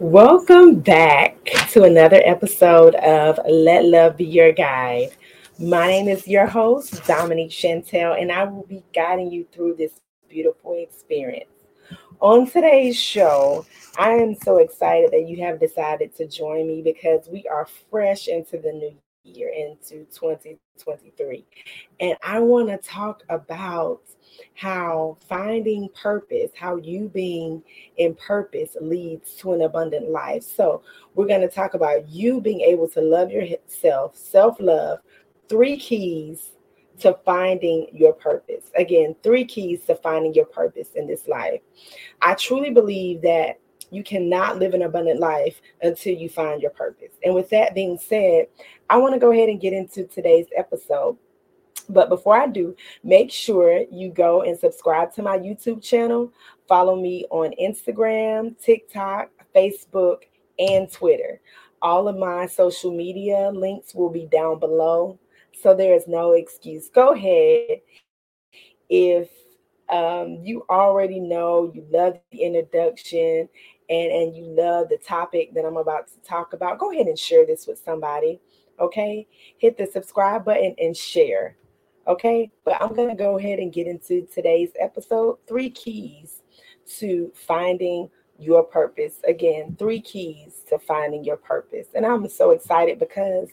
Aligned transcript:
Welcome 0.00 0.80
back 0.80 1.36
to 1.70 1.84
another 1.84 2.20
episode 2.24 2.96
of 2.96 3.38
Let 3.48 3.84
Love 3.84 4.16
Be 4.16 4.24
Your 4.24 4.50
Guide. 4.50 5.10
My 5.60 5.86
name 5.86 6.08
is 6.08 6.26
your 6.26 6.46
host, 6.46 7.06
Dominique 7.06 7.52
Chantel, 7.52 8.20
and 8.20 8.32
I 8.32 8.42
will 8.42 8.66
be 8.66 8.82
guiding 8.92 9.30
you 9.30 9.46
through 9.52 9.76
this 9.76 9.92
beautiful 10.28 10.74
experience. 10.82 11.48
On 12.18 12.44
today's 12.44 12.96
show, 12.96 13.66
I 13.96 14.14
am 14.14 14.34
so 14.34 14.58
excited 14.58 15.12
that 15.12 15.28
you 15.28 15.44
have 15.44 15.60
decided 15.60 16.12
to 16.16 16.26
join 16.26 16.66
me 16.66 16.82
because 16.82 17.28
we 17.28 17.46
are 17.46 17.68
fresh 17.88 18.26
into 18.26 18.58
the 18.58 18.72
new 18.72 18.96
year, 19.22 19.52
into 19.56 20.06
2023. 20.06 21.44
And 22.00 22.16
I 22.20 22.40
want 22.40 22.66
to 22.66 22.78
talk 22.78 23.22
about 23.28 24.00
how 24.54 25.16
finding 25.28 25.88
purpose, 25.90 26.50
how 26.54 26.76
you 26.76 27.08
being 27.08 27.62
in 27.96 28.14
purpose 28.14 28.76
leads 28.80 29.34
to 29.36 29.52
an 29.52 29.62
abundant 29.62 30.10
life. 30.10 30.42
So, 30.42 30.82
we're 31.14 31.26
going 31.26 31.40
to 31.42 31.48
talk 31.48 31.74
about 31.74 32.08
you 32.08 32.40
being 32.40 32.60
able 32.60 32.88
to 32.90 33.00
love 33.00 33.30
yourself, 33.30 34.16
self 34.16 34.56
love, 34.60 35.00
three 35.48 35.76
keys 35.76 36.50
to 37.00 37.18
finding 37.24 37.88
your 37.92 38.12
purpose. 38.12 38.70
Again, 38.76 39.16
three 39.22 39.44
keys 39.44 39.84
to 39.86 39.94
finding 39.96 40.34
your 40.34 40.46
purpose 40.46 40.90
in 40.94 41.06
this 41.06 41.26
life. 41.26 41.60
I 42.22 42.34
truly 42.34 42.70
believe 42.70 43.22
that 43.22 43.58
you 43.90 44.02
cannot 44.02 44.58
live 44.58 44.74
an 44.74 44.82
abundant 44.82 45.20
life 45.20 45.60
until 45.82 46.14
you 46.14 46.28
find 46.28 46.60
your 46.60 46.72
purpose. 46.72 47.12
And 47.22 47.34
with 47.34 47.48
that 47.50 47.74
being 47.74 47.98
said, 47.98 48.46
I 48.90 48.96
want 48.96 49.14
to 49.14 49.20
go 49.20 49.32
ahead 49.32 49.48
and 49.48 49.60
get 49.60 49.72
into 49.72 50.04
today's 50.04 50.46
episode. 50.56 51.16
But 51.88 52.08
before 52.08 52.36
I 52.36 52.46
do, 52.46 52.74
make 53.02 53.30
sure 53.30 53.84
you 53.90 54.10
go 54.10 54.42
and 54.42 54.58
subscribe 54.58 55.12
to 55.14 55.22
my 55.22 55.38
YouTube 55.38 55.82
channel. 55.82 56.32
Follow 56.68 56.96
me 56.96 57.26
on 57.30 57.52
Instagram, 57.60 58.58
TikTok, 58.62 59.30
Facebook, 59.54 60.22
and 60.58 60.90
Twitter. 60.90 61.40
All 61.82 62.08
of 62.08 62.16
my 62.16 62.46
social 62.46 62.90
media 62.90 63.50
links 63.52 63.94
will 63.94 64.10
be 64.10 64.26
down 64.26 64.58
below. 64.58 65.18
So 65.62 65.74
there 65.74 65.94
is 65.94 66.08
no 66.08 66.32
excuse. 66.32 66.88
Go 66.88 67.12
ahead. 67.12 67.80
If 68.88 69.30
um, 69.90 70.38
you 70.42 70.64
already 70.70 71.20
know 71.20 71.70
you 71.74 71.86
love 71.90 72.18
the 72.32 72.42
introduction 72.42 73.48
and, 73.90 74.12
and 74.12 74.36
you 74.36 74.44
love 74.44 74.88
the 74.88 74.96
topic 74.96 75.54
that 75.54 75.64
I'm 75.64 75.76
about 75.76 76.08
to 76.08 76.18
talk 76.26 76.54
about, 76.54 76.78
go 76.78 76.90
ahead 76.90 77.06
and 77.06 77.18
share 77.18 77.44
this 77.46 77.66
with 77.66 77.82
somebody. 77.84 78.40
Okay. 78.80 79.26
Hit 79.58 79.76
the 79.76 79.86
subscribe 79.86 80.44
button 80.44 80.74
and 80.78 80.96
share. 80.96 81.56
Okay, 82.06 82.50
but 82.64 82.80
I'm 82.82 82.94
going 82.94 83.08
to 83.08 83.14
go 83.14 83.38
ahead 83.38 83.58
and 83.58 83.72
get 83.72 83.86
into 83.86 84.26
today's 84.26 84.70
episode 84.78 85.38
three 85.48 85.70
keys 85.70 86.42
to 86.98 87.32
finding 87.34 88.10
your 88.38 88.62
purpose. 88.62 89.20
Again, 89.26 89.74
three 89.78 90.00
keys 90.00 90.62
to 90.68 90.78
finding 90.78 91.24
your 91.24 91.38
purpose. 91.38 91.86
And 91.94 92.04
I'm 92.04 92.28
so 92.28 92.50
excited 92.50 92.98
because 92.98 93.48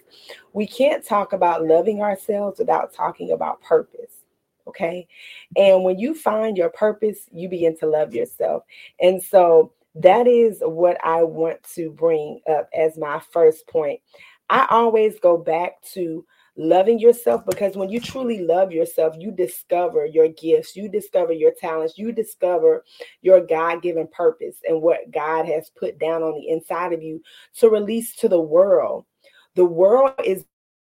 we 0.52 0.68
can't 0.68 1.06
talk 1.06 1.32
about 1.32 1.66
loving 1.66 2.02
ourselves 2.02 2.60
without 2.60 2.94
talking 2.94 3.32
about 3.32 3.62
purpose. 3.62 4.16
Okay. 4.68 5.08
And 5.56 5.84
when 5.84 5.98
you 5.98 6.14
find 6.14 6.58
your 6.58 6.70
purpose, 6.70 7.30
you 7.32 7.48
begin 7.48 7.78
to 7.78 7.88
love 7.88 8.14
yourself. 8.14 8.64
And 9.00 9.22
so 9.22 9.72
that 9.96 10.28
is 10.28 10.60
what 10.62 10.98
I 11.06 11.24
want 11.24 11.64
to 11.76 11.90
bring 11.92 12.42
up 12.50 12.70
as 12.78 12.98
my 12.98 13.22
first 13.32 13.68
point. 13.68 14.02
I 14.50 14.68
always 14.70 15.20
go 15.20 15.38
back 15.38 15.82
to 15.94 16.26
loving 16.58 17.00
yourself 17.00 17.46
because 17.46 17.76
when 17.76 17.90
you 17.90 18.00
truly 18.00 18.40
love 18.40 18.72
yourself, 18.72 19.16
you 19.18 19.32
discover 19.32 20.06
your 20.06 20.28
gifts, 20.30 20.76
you 20.76 20.90
discover 20.90 21.34
your 21.34 21.52
talents, 21.60 21.98
you 21.98 22.12
discover 22.12 22.84
your 23.22 23.42
God 23.42 23.82
given 23.82 24.08
purpose 24.12 24.58
and 24.68 24.82
what 24.82 25.12
God 25.12 25.46
has 25.46 25.72
put 25.78 26.00
down 26.00 26.24
on 26.24 26.34
the 26.34 26.50
inside 26.50 26.94
of 26.94 27.02
you 27.02 27.22
to 27.60 27.70
release 27.70 28.16
to 28.18 28.28
the 28.28 28.42
world. 28.42 29.06
The 29.56 29.66
world 29.66 30.14
is 30.26 30.46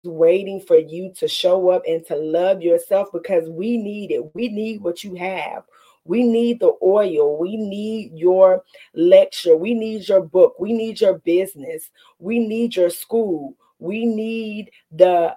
waiting 0.02 0.60
for 0.60 0.76
you 0.76 1.12
to 1.16 1.26
show 1.26 1.70
up 1.70 1.82
and 1.86 2.04
to 2.06 2.16
love 2.16 2.60
yourself 2.60 3.08
because 3.12 3.48
we 3.48 3.76
need 3.76 4.10
it. 4.10 4.34
We 4.34 4.48
need 4.48 4.82
what 4.82 5.02
you 5.02 5.14
have. 5.14 5.62
We 6.04 6.22
need 6.22 6.60
the 6.60 6.74
oil. 6.82 7.38
We 7.38 7.56
need 7.56 8.12
your 8.14 8.62
lecture. 8.94 9.56
We 9.56 9.72
need 9.72 10.06
your 10.06 10.20
book. 10.20 10.56
We 10.60 10.72
need 10.72 11.00
your 11.00 11.18
business. 11.20 11.90
We 12.18 12.40
need 12.40 12.76
your 12.76 12.90
school. 12.90 13.56
We 13.78 14.04
need 14.04 14.70
the 14.92 15.34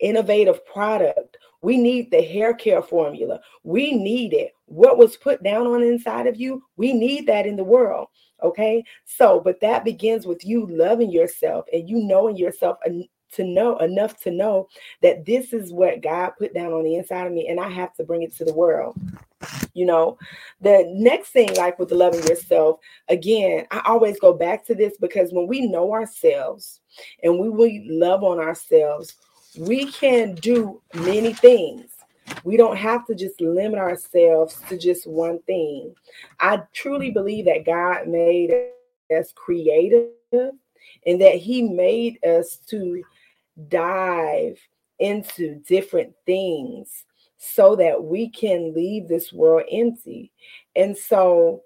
innovative 0.00 0.64
product. 0.66 1.36
We 1.62 1.76
need 1.76 2.10
the 2.10 2.22
hair 2.22 2.54
care 2.54 2.82
formula. 2.82 3.40
We 3.62 3.92
need 3.92 4.32
it. 4.32 4.52
What 4.66 4.98
was 4.98 5.16
put 5.16 5.42
down 5.42 5.66
on 5.66 5.82
inside 5.82 6.26
of 6.26 6.36
you, 6.36 6.62
we 6.76 6.92
need 6.92 7.26
that 7.26 7.46
in 7.46 7.56
the 7.56 7.64
world. 7.64 8.08
Okay. 8.42 8.84
So, 9.04 9.40
but 9.40 9.60
that 9.60 9.84
begins 9.84 10.26
with 10.26 10.44
you 10.44 10.66
loving 10.66 11.10
yourself 11.10 11.66
and 11.72 11.88
you 11.88 12.04
knowing 12.04 12.36
yourself 12.36 12.78
to 13.32 13.44
know 13.44 13.76
enough 13.78 14.20
to 14.22 14.30
know 14.30 14.68
that 15.02 15.24
this 15.24 15.52
is 15.52 15.72
what 15.72 16.02
God 16.02 16.32
put 16.38 16.54
down 16.54 16.72
on 16.72 16.84
the 16.84 16.96
inside 16.96 17.26
of 17.26 17.32
me 17.32 17.48
and 17.48 17.60
I 17.60 17.68
have 17.68 17.94
to 17.94 18.04
bring 18.04 18.22
it 18.22 18.34
to 18.36 18.44
the 18.44 18.54
world. 18.54 18.96
You 19.74 19.84
know, 19.84 20.18
the 20.60 20.84
next 20.88 21.30
thing, 21.30 21.54
like 21.54 21.78
with 21.78 21.90
the 21.90 21.94
loving 21.94 22.26
yourself, 22.26 22.78
again, 23.08 23.66
I 23.70 23.82
always 23.86 24.18
go 24.18 24.32
back 24.32 24.64
to 24.66 24.74
this 24.74 24.96
because 24.98 25.32
when 25.32 25.46
we 25.46 25.66
know 25.66 25.92
ourselves 25.92 26.80
and 27.22 27.38
we, 27.38 27.50
we 27.50 27.86
love 27.90 28.24
on 28.24 28.38
ourselves, 28.38 29.14
we 29.58 29.90
can 29.90 30.34
do 30.34 30.80
many 30.94 31.32
things. 31.32 31.90
We 32.44 32.56
don't 32.56 32.76
have 32.76 33.06
to 33.06 33.14
just 33.14 33.40
limit 33.40 33.78
ourselves 33.78 34.60
to 34.68 34.76
just 34.76 35.06
one 35.06 35.40
thing. 35.42 35.94
I 36.40 36.62
truly 36.72 37.10
believe 37.10 37.44
that 37.46 37.64
God 37.64 38.08
made 38.08 38.52
us 39.16 39.32
creative 39.34 40.10
and 40.32 41.20
that 41.20 41.36
He 41.36 41.62
made 41.62 42.24
us 42.24 42.58
to 42.68 43.02
dive 43.68 44.58
into 44.98 45.56
different 45.66 46.14
things 46.24 47.04
so 47.38 47.76
that 47.76 48.02
we 48.02 48.28
can 48.28 48.74
leave 48.74 49.08
this 49.08 49.32
world 49.32 49.64
empty. 49.70 50.32
And 50.74 50.96
so 50.96 51.62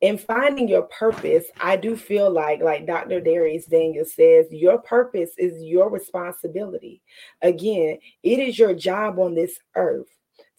in 0.00 0.16
finding 0.16 0.66
your 0.66 0.82
purpose, 0.82 1.44
I 1.60 1.76
do 1.76 1.94
feel 1.94 2.30
like, 2.30 2.62
like 2.62 2.86
Dr. 2.86 3.20
Dharius 3.20 3.68
Daniel 3.68 4.04
says, 4.04 4.46
your 4.50 4.78
purpose 4.78 5.30
is 5.36 5.62
your 5.62 5.90
responsibility. 5.90 7.02
Again, 7.42 7.98
it 8.22 8.38
is 8.38 8.58
your 8.58 8.72
job 8.72 9.18
on 9.18 9.34
this 9.34 9.58
earth 9.76 10.08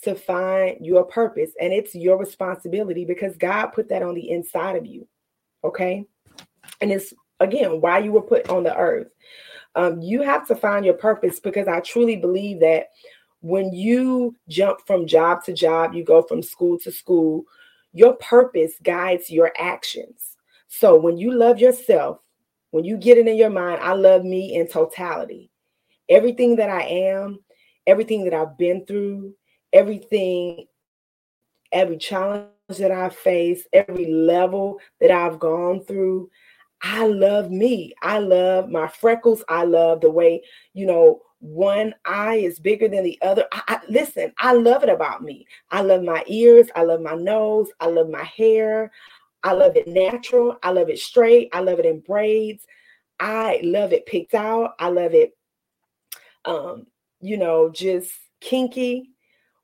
to 0.04 0.16
find 0.16 0.84
your 0.86 1.04
purpose, 1.04 1.52
and 1.60 1.74
it's 1.74 1.96
your 1.96 2.18
responsibility 2.18 3.06
because 3.06 3.38
God 3.38 3.68
put 3.68 3.90
that 3.90 4.04
on 4.04 4.16
the 4.16 4.30
inside 4.30 4.76
of 4.76 4.86
you. 4.86 5.08
Okay. 5.64 6.06
And 6.80 6.92
it's 6.92 7.14
again 7.40 7.82
why 7.82 8.00
you 8.00 8.12
were 8.12 8.22
put 8.22 8.50
on 8.50 8.64
the 8.64 8.76
earth. 8.76 9.12
Um, 9.76 10.02
you 10.02 10.22
have 10.22 10.48
to 10.48 10.56
find 10.56 10.86
your 10.86 10.96
purpose 10.96 11.40
because 11.40 11.68
I 11.68 11.80
truly 11.80 12.16
believe 12.16 12.60
that 12.60 12.88
when 13.42 13.74
you 13.74 14.36
jump 14.48 14.80
from 14.86 15.08
job 15.08 15.44
to 15.46 15.54
job, 15.54 15.94
you 15.94 16.04
go 16.04 16.22
from 16.22 16.44
school 16.44 16.78
to 16.80 16.92
school, 16.92 17.46
your 17.94 18.14
purpose 18.16 18.74
guides 18.84 19.30
your 19.30 19.52
actions. 19.58 20.38
So 20.68 20.96
when 20.96 21.18
you 21.18 21.34
love 21.34 21.60
yourself, 21.60 22.20
when 22.72 22.86
you 22.86 22.98
get 22.98 23.18
it 23.18 23.28
in 23.28 23.36
your 23.36 23.50
mind, 23.50 23.82
I 23.82 23.94
love 23.94 24.24
me 24.24 24.56
in 24.56 24.68
totality. 24.68 25.52
Everything 26.10 26.56
that 26.56 26.70
I 26.70 26.84
am, 26.84 27.40
everything 27.86 28.24
that 28.26 28.34
I've 28.34 28.58
been 28.58 28.86
through, 28.86 29.34
everything, 29.74 30.66
every 31.72 31.98
challenge 31.98 32.48
that 32.70 32.92
I've 32.92 33.16
faced, 33.16 33.68
every 33.74 34.12
level 34.12 34.80
that 35.00 35.12
I've 35.12 35.40
gone 35.40 35.84
through, 35.84 36.30
I 36.82 37.06
love 37.08 37.52
me. 37.52 37.94
I 38.02 38.20
love 38.20 38.70
my 38.70 38.88
freckles. 38.88 39.44
I 39.50 39.64
love 39.64 40.02
the 40.02 40.10
way, 40.10 40.42
you 40.74 40.86
know, 40.86 41.22
one 41.42 41.94
eye 42.06 42.36
is 42.36 42.60
bigger 42.60 42.88
than 42.88 43.04
the 43.04 43.20
other. 43.22 43.46
I, 43.52 43.62
I, 43.68 43.80
listen, 43.90 44.32
I 44.38 44.54
love 44.54 44.84
it 44.84 44.90
about 44.90 45.24
me. 45.24 45.48
I 45.72 45.82
love 45.82 46.04
my 46.04 46.24
ears. 46.28 46.68
I 46.76 46.84
love 46.84 47.02
my 47.02 47.16
nose. 47.16 47.68
I 47.80 47.88
love 47.88 48.10
my 48.10 48.24
hair. 48.24 48.92
I 49.44 49.54
love 49.54 49.76
it 49.76 49.88
natural. 49.88 50.58
I 50.62 50.72
love 50.72 50.90
it 50.90 51.00
straight. 51.00 51.50
I 51.52 51.62
love 51.62 51.80
it 51.80 51.86
in 51.86 52.00
braids. 52.00 52.66
I 53.20 53.60
love 53.64 53.92
it 53.92 54.06
picked 54.06 54.36
out. 54.36 54.74
I 54.80 54.90
love 54.90 55.14
it, 55.14 55.36
um, 56.46 56.88
you 57.20 57.38
know, 57.38 57.70
just 57.70 58.12
kinky. 58.40 59.10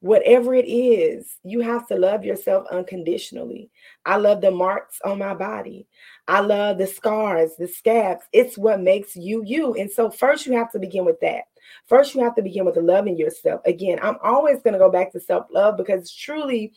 Whatever 0.02 0.54
it 0.54 0.68
is, 0.68 1.38
you 1.44 1.62
have 1.62 1.88
to 1.88 1.96
love 1.96 2.24
yourself 2.24 2.68
unconditionally. 2.72 3.72
I 4.06 4.18
love 4.18 4.42
the 4.42 4.52
marks 4.52 5.00
on 5.04 5.18
my 5.18 5.34
body. 5.34 5.88
I 6.28 6.42
love 6.42 6.78
the 6.78 6.86
scars, 6.86 7.56
the 7.58 7.68
scabs. 7.68 8.24
It's 8.32 8.58
what 8.60 8.80
makes 8.80 9.16
you 9.16 9.44
you. 9.44 9.74
And 9.74 9.92
so, 9.92 10.12
first, 10.12 10.46
you 10.46 10.54
have 10.54 10.72
to 10.74 10.80
begin 10.80 11.04
with 11.04 11.20
that. 11.22 11.46
First, 11.88 12.14
you 12.14 12.24
have 12.24 12.36
to 12.36 12.44
begin 12.44 12.66
with 12.66 12.78
loving 12.78 13.18
yourself. 13.18 13.62
Again, 13.66 13.98
I'm 14.02 14.18
always 14.24 14.62
going 14.62 14.74
to 14.74 14.80
go 14.80 14.92
back 14.92 15.12
to 15.14 15.20
self 15.20 15.48
love 15.52 15.78
because 15.78 16.14
truly, 16.14 16.74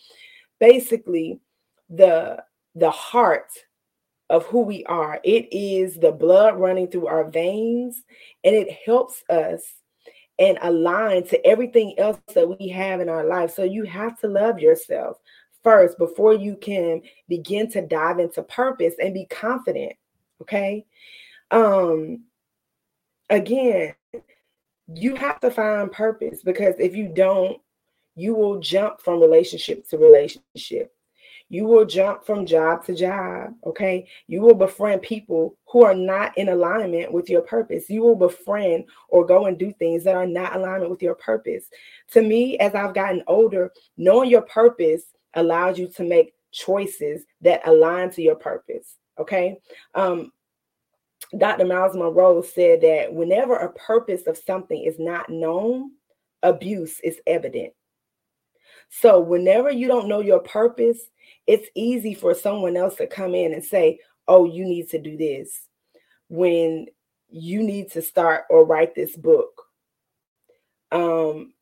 basically, 0.58 1.40
the 1.90 2.43
the 2.75 2.90
heart 2.90 3.50
of 4.31 4.46
who 4.46 4.61
we 4.62 4.84
are. 4.84 5.20
It 5.25 5.49
is 5.52 5.96
the 5.96 6.12
blood 6.12 6.58
running 6.58 6.88
through 6.88 7.08
our 7.08 7.28
veins, 7.28 8.02
and 8.44 8.55
it 8.55 8.70
helps 8.87 9.23
us 9.28 9.61
and 10.40 10.58
align 10.62 11.25
to 11.28 11.46
everything 11.46 11.94
else 11.98 12.19
that 12.34 12.58
we 12.58 12.69
have 12.69 13.00
in 13.00 13.08
our 13.08 13.25
life. 13.25 13.52
So 13.52 13.62
you 13.62 13.84
have 13.84 14.19
to 14.20 14.26
love 14.26 14.58
yourself 14.58 15.19
first 15.62 15.98
before 15.98 16.34
you 16.34 16.56
can 16.56 17.02
begin 17.28 17.70
to 17.70 17.82
dive 17.82 18.19
into 18.19 18.42
purpose 18.42 18.94
and 18.98 19.14
be 19.14 19.26
confident 19.26 19.92
Okay. 20.40 20.87
Um, 21.50 22.25
again, 23.28 23.94
you 24.92 25.14
have 25.16 25.40
to 25.40 25.50
find 25.50 25.92
purpose 25.92 26.42
because 26.42 26.76
if 26.78 26.96
you 26.96 27.08
don't, 27.08 27.60
you 28.16 28.34
will 28.34 28.58
jump 28.60 29.00
from 29.00 29.20
relationship 29.20 29.88
to 29.88 29.98
relationship. 29.98 30.92
You 31.50 31.67
will 31.67 31.85
jump 31.85 32.25
from 32.25 32.47
job 32.47 32.85
to 32.87 32.94
job. 32.94 33.55
Okay. 33.67 34.06
You 34.29 34.41
will 34.41 34.55
befriend 34.55 35.02
people 35.02 35.58
who 35.67 35.85
are 35.85 35.94
not 35.94 36.37
in 36.38 36.49
alignment 36.49 37.12
with 37.12 37.29
your 37.29 37.43
purpose. 37.43 37.91
You 37.91 38.02
will 38.02 38.14
befriend 38.14 38.85
or 39.08 39.26
go 39.26 39.47
and 39.47 39.58
do 39.58 39.73
things 39.73 40.05
that 40.05 40.14
are 40.14 40.29
not 40.29 40.55
alignment 40.55 40.93
with 40.93 41.02
your 41.02 41.17
purpose. 41.17 41.64
To 42.12 42.23
me, 42.23 42.56
as 42.58 42.76
I've 42.76 42.94
gotten 42.94 43.25
older, 43.26 43.73
knowing 43.97 44.31
your 44.31 44.43
purpose 44.43 45.02
allows 45.35 45.76
you 45.76 45.88
to 45.88 46.05
make 46.05 46.35
choices 46.52 47.25
that 47.41 47.67
align 47.67 48.11
to 48.11 48.23
your 48.23 48.37
purpose. 48.37 48.97
Okay. 49.19 49.58
Um, 49.97 50.31
Dr. 51.37 51.64
Myles 51.64 51.97
Munroe 51.97 52.43
said 52.43 52.81
that 52.82 53.12
whenever 53.12 53.56
a 53.56 53.73
purpose 53.73 54.29
of 54.29 54.38
something 54.38 54.82
is 54.82 55.00
not 55.00 55.29
known, 55.29 55.91
abuse 56.44 57.00
is 57.00 57.20
evident. 57.26 57.73
So, 58.90 59.20
whenever 59.20 59.70
you 59.70 59.88
don't 59.88 60.08
know 60.08 60.20
your 60.20 60.40
purpose, 60.40 60.98
it's 61.46 61.69
easy 61.75 62.14
for 62.14 62.34
someone 62.34 62.76
else 62.76 62.96
to 62.96 63.06
come 63.06 63.34
in 63.34 63.54
and 63.54 63.64
say, 63.64 64.00
Oh, 64.28 64.44
you 64.44 64.64
need 64.64 64.90
to 64.90 65.00
do 65.00 65.16
this 65.16 65.66
when 66.28 66.87
you 67.28 67.62
need 67.62 67.90
to 67.92 68.02
start 68.02 68.44
or 68.50 68.64
write 68.64 68.94
this 68.94 69.16
book. 69.16 69.62
Um, 70.92 71.52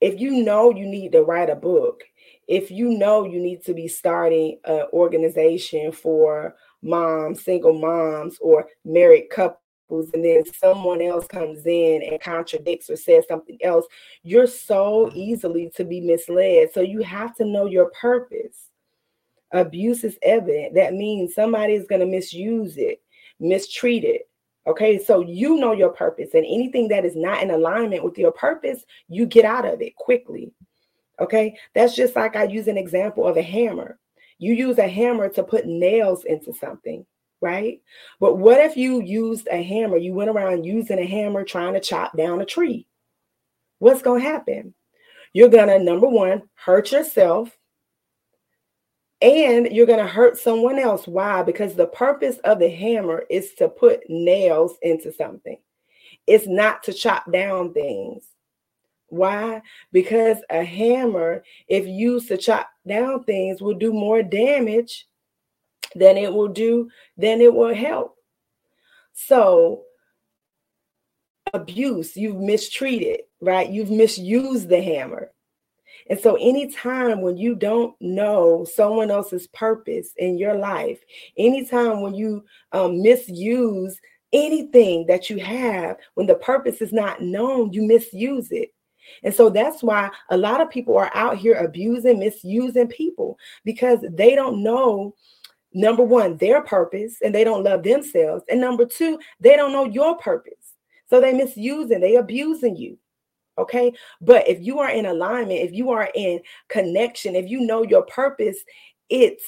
if 0.00 0.20
you 0.20 0.42
know 0.44 0.70
you 0.70 0.86
need 0.86 1.12
to 1.12 1.22
write 1.22 1.50
a 1.50 1.56
book, 1.56 2.02
if 2.48 2.70
you 2.70 2.90
know 2.90 3.24
you 3.24 3.40
need 3.40 3.64
to 3.64 3.74
be 3.74 3.88
starting 3.88 4.58
an 4.64 4.86
organization 4.92 5.90
for 5.90 6.54
moms, 6.82 7.42
single 7.42 7.78
moms, 7.78 8.38
or 8.40 8.68
married 8.84 9.30
couples, 9.30 9.60
and 9.90 10.24
then 10.24 10.42
someone 10.52 11.00
else 11.00 11.26
comes 11.26 11.66
in 11.66 12.02
and 12.02 12.20
contradicts 12.20 12.90
or 12.90 12.96
says 12.96 13.24
something 13.28 13.58
else, 13.62 13.86
you're 14.22 14.46
so 14.46 15.06
mm-hmm. 15.06 15.16
easily 15.16 15.70
to 15.76 15.84
be 15.84 16.00
misled. 16.00 16.68
So 16.72 16.80
you 16.80 17.02
have 17.02 17.34
to 17.36 17.44
know 17.44 17.66
your 17.66 17.90
purpose. 17.90 18.68
Abuse 19.52 20.04
is 20.04 20.18
evident. 20.22 20.74
That 20.74 20.94
means 20.94 21.34
somebody 21.34 21.74
is 21.74 21.86
going 21.86 22.00
to 22.00 22.06
misuse 22.06 22.76
it, 22.76 23.00
mistreat 23.38 24.04
it. 24.04 24.28
Okay, 24.66 24.98
so 24.98 25.20
you 25.20 25.58
know 25.58 25.72
your 25.72 25.90
purpose, 25.90 26.30
and 26.34 26.44
anything 26.44 26.88
that 26.88 27.04
is 27.04 27.14
not 27.14 27.40
in 27.40 27.52
alignment 27.52 28.02
with 28.02 28.18
your 28.18 28.32
purpose, 28.32 28.84
you 29.08 29.24
get 29.24 29.44
out 29.44 29.64
of 29.64 29.80
it 29.80 29.94
quickly. 29.94 30.52
Okay, 31.20 31.56
that's 31.72 31.94
just 31.94 32.16
like 32.16 32.34
I 32.34 32.44
use 32.44 32.66
an 32.66 32.76
example 32.76 33.28
of 33.28 33.36
a 33.36 33.42
hammer. 33.42 34.00
You 34.38 34.54
use 34.54 34.78
a 34.78 34.88
hammer 34.88 35.28
to 35.30 35.44
put 35.44 35.66
nails 35.66 36.24
into 36.24 36.52
something, 36.52 37.06
right? 37.40 37.80
But 38.20 38.36
what 38.36 38.60
if 38.60 38.76
you 38.76 39.02
used 39.02 39.48
a 39.50 39.62
hammer? 39.62 39.96
You 39.96 40.14
went 40.14 40.30
around 40.30 40.64
using 40.64 40.98
a 40.98 41.06
hammer 41.06 41.44
trying 41.44 41.74
to 41.74 41.80
chop 41.80 42.16
down 42.16 42.40
a 42.40 42.46
tree. 42.46 42.86
What's 43.78 44.02
going 44.02 44.22
to 44.22 44.28
happen? 44.28 44.74
You're 45.32 45.48
going 45.48 45.68
to, 45.68 45.78
number 45.78 46.08
one, 46.08 46.42
hurt 46.54 46.92
yourself 46.92 47.56
and 49.20 49.66
you're 49.66 49.86
going 49.86 49.98
to 49.98 50.06
hurt 50.06 50.38
someone 50.38 50.78
else. 50.78 51.06
Why? 51.06 51.42
Because 51.42 51.74
the 51.74 51.86
purpose 51.86 52.38
of 52.44 52.58
the 52.58 52.70
hammer 52.70 53.24
is 53.30 53.54
to 53.54 53.68
put 53.68 54.00
nails 54.08 54.76
into 54.82 55.12
something, 55.12 55.58
it's 56.26 56.46
not 56.46 56.82
to 56.84 56.92
chop 56.92 57.30
down 57.30 57.72
things. 57.72 58.24
Why? 59.08 59.62
Because 59.92 60.38
a 60.50 60.64
hammer, 60.64 61.44
if 61.68 61.86
used 61.86 62.28
to 62.28 62.36
chop 62.36 62.68
down 62.86 63.24
things, 63.24 63.60
will 63.60 63.74
do 63.74 63.92
more 63.92 64.22
damage 64.22 65.06
than 65.98 66.16
it 66.16 66.32
will 66.32 66.48
do, 66.48 66.90
then 67.16 67.40
it 67.40 67.52
will 67.52 67.74
help. 67.74 68.16
So, 69.12 69.82
abuse, 71.52 72.16
you've 72.16 72.40
mistreated, 72.40 73.20
right? 73.40 73.68
You've 73.68 73.90
misused 73.90 74.68
the 74.68 74.82
hammer. 74.82 75.30
And 76.08 76.20
so, 76.20 76.36
anytime 76.36 77.22
when 77.22 77.36
you 77.36 77.54
don't 77.54 77.94
know 78.00 78.64
someone 78.64 79.10
else's 79.10 79.46
purpose 79.48 80.10
in 80.16 80.38
your 80.38 80.54
life, 80.54 81.00
anytime 81.36 82.02
when 82.02 82.14
you 82.14 82.44
um, 82.72 83.02
misuse 83.02 83.98
anything 84.32 85.06
that 85.06 85.30
you 85.30 85.38
have, 85.38 85.96
when 86.14 86.26
the 86.26 86.34
purpose 86.34 86.80
is 86.82 86.92
not 86.92 87.22
known, 87.22 87.72
you 87.72 87.86
misuse 87.86 88.52
it. 88.52 88.70
And 89.22 89.34
so 89.34 89.48
that's 89.50 89.82
why 89.82 90.10
a 90.30 90.36
lot 90.36 90.60
of 90.60 90.70
people 90.70 90.96
are 90.98 91.10
out 91.14 91.38
here 91.38 91.54
abusing, 91.54 92.18
misusing 92.18 92.88
people 92.88 93.38
because 93.64 94.00
they 94.10 94.34
don't 94.34 94.62
know 94.62 95.14
number 95.72 96.02
one, 96.02 96.36
their 96.38 96.62
purpose 96.62 97.16
and 97.22 97.34
they 97.34 97.44
don't 97.44 97.64
love 97.64 97.82
themselves. 97.82 98.44
And 98.48 98.60
number 98.60 98.86
two, 98.86 99.18
they 99.40 99.56
don't 99.56 99.72
know 99.72 99.84
your 99.84 100.16
purpose. 100.16 100.74
So 101.08 101.20
they 101.20 101.32
misusing, 101.32 102.00
they 102.00 102.16
abusing 102.16 102.76
you. 102.76 102.98
Okay. 103.58 103.92
But 104.20 104.48
if 104.48 104.60
you 104.60 104.80
are 104.80 104.90
in 104.90 105.06
alignment, 105.06 105.60
if 105.60 105.72
you 105.72 105.90
are 105.90 106.10
in 106.14 106.40
connection, 106.68 107.34
if 107.34 107.48
you 107.48 107.60
know 107.60 107.82
your 107.82 108.02
purpose, 108.02 108.58
it 109.08 109.40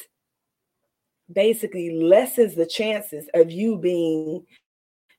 basically 1.31 2.01
lessens 2.01 2.55
the 2.55 2.67
chances 2.67 3.29
of 3.35 3.51
you 3.51 3.77
being 3.77 4.47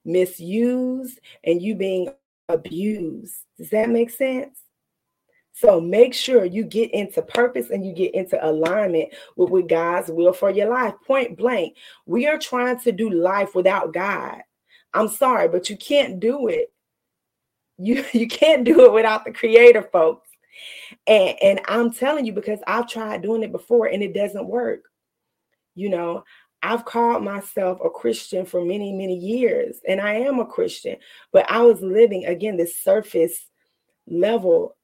misused 0.06 1.20
and 1.44 1.62
you 1.62 1.76
being 1.76 2.10
abused. 2.48 3.46
Does 3.58 3.70
that 3.70 3.90
make 3.90 4.10
sense? 4.10 4.60
So 5.60 5.82
make 5.82 6.14
sure 6.14 6.46
you 6.46 6.64
get 6.64 6.90
into 6.92 7.22
purpose 7.22 7.70
and 7.70 7.86
you 7.86 7.92
get 7.94 8.16
into 8.16 8.40
alignment 8.48 9.10
with, 9.36 9.50
with 9.50 9.68
God's 9.68 10.10
will 10.10 10.32
for 10.32 10.50
your 10.50 10.70
life. 10.70 10.94
Point 11.06 11.38
blank, 11.38 11.76
we 12.06 12.28
are 12.28 12.38
trying 12.38 12.80
to 12.80 12.94
do 12.94 13.10
life 13.10 13.56
without 13.56 13.94
God. 13.94 14.38
I'm 14.94 15.10
sorry, 15.10 15.50
but 15.50 15.70
you 15.70 15.76
can't 15.76 16.22
do 16.22 16.48
it. 16.48 16.72
You, 17.78 18.06
you 18.14 18.30
can't 18.30 18.64
do 18.64 18.86
it 18.86 18.94
without 18.94 19.26
the 19.26 19.34
creator, 19.34 19.84
folks. 19.84 20.30
And, 21.06 21.36
and 21.42 21.62
I'm 21.68 21.92
telling 21.92 22.26
you 22.26 22.32
because 22.32 22.60
I've 22.66 22.88
tried 22.88 23.22
doing 23.22 23.44
it 23.44 23.52
before 23.52 23.88
and 23.88 24.02
it 24.02 24.14
doesn't 24.14 24.48
work. 24.48 24.86
You 25.76 25.90
know, 25.90 26.24
I've 26.64 26.86
called 26.86 27.22
myself 27.22 27.80
a 27.84 27.90
Christian 27.90 28.46
for 28.46 28.64
many, 28.64 28.94
many 28.94 29.16
years, 29.18 29.82
and 29.86 30.00
I 30.00 30.14
am 30.14 30.40
a 30.40 30.46
Christian, 30.46 30.98
but 31.34 31.50
I 31.52 31.62
was 31.62 31.82
living 31.82 32.26
again 32.26 32.56
this 32.56 32.78
surface 32.78 33.48
level 34.08 34.78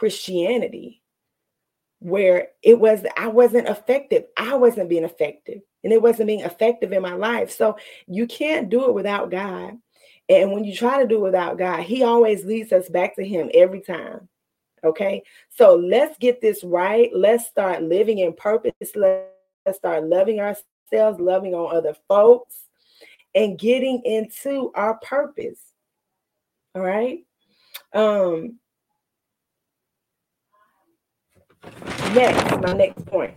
Christianity 0.00 1.02
where 2.00 2.48
it 2.62 2.80
was, 2.80 3.04
I 3.16 3.28
wasn't 3.28 3.68
effective. 3.68 4.24
I 4.36 4.54
wasn't 4.54 4.88
being 4.88 5.04
effective, 5.04 5.60
and 5.84 5.92
it 5.92 6.00
wasn't 6.00 6.28
being 6.28 6.40
effective 6.40 6.92
in 6.92 7.02
my 7.02 7.12
life. 7.12 7.50
So 7.50 7.76
you 8.06 8.26
can't 8.26 8.70
do 8.70 8.88
it 8.88 8.94
without 8.94 9.30
God. 9.30 9.76
And 10.30 10.52
when 10.52 10.64
you 10.64 10.74
try 10.74 11.02
to 11.02 11.06
do 11.06 11.16
it 11.16 11.28
without 11.28 11.58
God, 11.58 11.82
He 11.82 12.02
always 12.02 12.46
leads 12.46 12.72
us 12.72 12.88
back 12.88 13.16
to 13.16 13.24
Him 13.24 13.50
every 13.52 13.82
time. 13.82 14.28
Okay. 14.82 15.22
So 15.50 15.74
let's 15.76 16.16
get 16.16 16.40
this 16.40 16.64
right. 16.64 17.10
Let's 17.14 17.46
start 17.46 17.82
living 17.82 18.20
in 18.20 18.32
purpose. 18.32 18.72
Let's 18.94 19.76
start 19.76 20.04
loving 20.04 20.40
ourselves 20.40 20.64
ourselves, 20.92 21.20
loving 21.20 21.54
on 21.54 21.76
other 21.76 21.94
folks, 22.08 22.64
and 23.34 23.58
getting 23.58 24.02
into 24.04 24.72
our 24.74 24.98
purpose. 24.98 25.60
All 26.74 26.82
right. 26.82 27.20
Um 27.92 28.58
next, 32.14 32.60
my 32.60 32.72
next 32.72 33.04
point. 33.06 33.34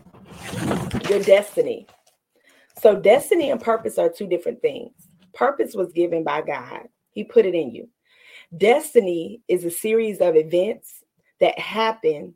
Your 1.09 1.19
destiny. 1.19 1.87
So 2.81 2.99
destiny 2.99 3.51
and 3.51 3.61
purpose 3.61 3.97
are 3.97 4.09
two 4.09 4.27
different 4.27 4.61
things. 4.61 4.91
Purpose 5.33 5.73
was 5.75 5.91
given 5.93 6.23
by 6.23 6.41
God. 6.41 6.87
He 7.11 7.23
put 7.23 7.45
it 7.45 7.55
in 7.55 7.71
you. 7.71 7.89
Destiny 8.57 9.41
is 9.47 9.65
a 9.65 9.71
series 9.71 10.19
of 10.19 10.35
events 10.35 11.03
that 11.39 11.57
happen 11.57 12.35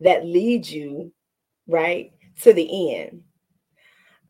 that 0.00 0.26
lead 0.26 0.68
you 0.68 1.12
right 1.66 2.12
to 2.42 2.52
the 2.52 2.94
end. 2.96 3.22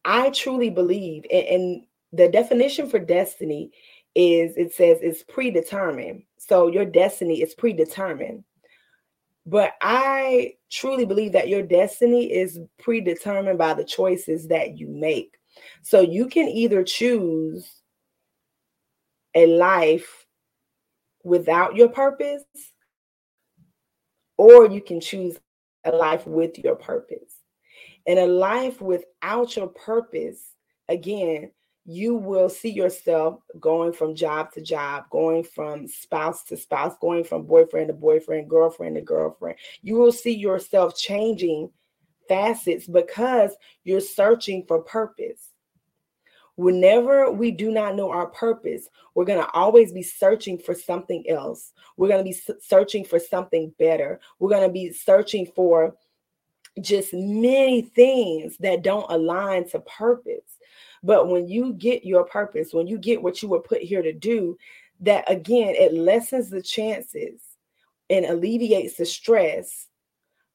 I 0.04 0.30
truly 0.30 0.70
believe, 0.70 1.24
and, 1.32 1.46
and 1.46 1.82
the 2.12 2.28
definition 2.28 2.88
for 2.88 2.98
destiny 2.98 3.72
is 4.14 4.56
it 4.56 4.72
says 4.72 4.98
it's 5.02 5.24
predetermined. 5.24 6.22
So 6.38 6.68
your 6.68 6.84
destiny 6.84 7.42
is 7.42 7.54
predetermined. 7.54 8.44
But 9.46 9.74
I 9.80 10.54
truly 10.70 11.06
believe 11.06 11.32
that 11.32 11.48
your 11.48 11.62
destiny 11.62 12.32
is 12.32 12.58
predetermined 12.80 13.58
by 13.58 13.74
the 13.74 13.84
choices 13.84 14.48
that 14.48 14.76
you 14.76 14.88
make. 14.88 15.38
So 15.82 16.00
you 16.00 16.26
can 16.26 16.48
either 16.48 16.82
choose 16.82 17.70
a 19.34 19.46
life 19.46 20.26
without 21.22 21.76
your 21.76 21.88
purpose, 21.88 22.42
or 24.36 24.66
you 24.66 24.80
can 24.80 25.00
choose 25.00 25.38
a 25.84 25.92
life 25.92 26.26
with 26.26 26.58
your 26.58 26.74
purpose. 26.74 27.42
And 28.06 28.18
a 28.18 28.26
life 28.26 28.80
without 28.80 29.56
your 29.56 29.68
purpose, 29.68 30.40
again, 30.88 31.52
you 31.86 32.16
will 32.16 32.48
see 32.48 32.70
yourself 32.70 33.40
going 33.60 33.92
from 33.92 34.16
job 34.16 34.52
to 34.52 34.60
job, 34.60 35.04
going 35.10 35.44
from 35.44 35.86
spouse 35.86 36.42
to 36.44 36.56
spouse, 36.56 36.96
going 37.00 37.22
from 37.22 37.44
boyfriend 37.44 37.88
to 37.88 37.94
boyfriend, 37.94 38.50
girlfriend 38.50 38.96
to 38.96 39.00
girlfriend. 39.00 39.56
You 39.82 39.94
will 39.94 40.10
see 40.10 40.34
yourself 40.34 40.96
changing 40.96 41.70
facets 42.28 42.88
because 42.88 43.52
you're 43.84 44.00
searching 44.00 44.64
for 44.66 44.82
purpose. 44.82 45.50
Whenever 46.56 47.30
we 47.30 47.52
do 47.52 47.70
not 47.70 47.94
know 47.94 48.10
our 48.10 48.26
purpose, 48.26 48.88
we're 49.14 49.26
going 49.26 49.42
to 49.42 49.50
always 49.52 49.92
be 49.92 50.02
searching 50.02 50.58
for 50.58 50.74
something 50.74 51.24
else. 51.28 51.72
We're 51.96 52.08
going 52.08 52.24
to 52.24 52.30
be 52.30 52.56
searching 52.60 53.04
for 53.04 53.20
something 53.20 53.72
better. 53.78 54.18
We're 54.40 54.50
going 54.50 54.66
to 54.66 54.72
be 54.72 54.92
searching 54.92 55.46
for 55.54 55.94
just 56.80 57.14
many 57.14 57.82
things 57.82 58.56
that 58.58 58.82
don't 58.82 59.06
align 59.10 59.68
to 59.68 59.80
purpose. 59.80 60.55
But 61.06 61.28
when 61.28 61.48
you 61.48 61.74
get 61.74 62.04
your 62.04 62.24
purpose, 62.24 62.74
when 62.74 62.88
you 62.88 62.98
get 62.98 63.22
what 63.22 63.40
you 63.40 63.48
were 63.48 63.60
put 63.60 63.80
here 63.80 64.02
to 64.02 64.12
do, 64.12 64.58
that 65.00 65.30
again, 65.30 65.76
it 65.76 65.94
lessens 65.94 66.50
the 66.50 66.60
chances 66.60 67.40
and 68.10 68.26
alleviates 68.26 68.96
the 68.96 69.06
stress 69.06 69.86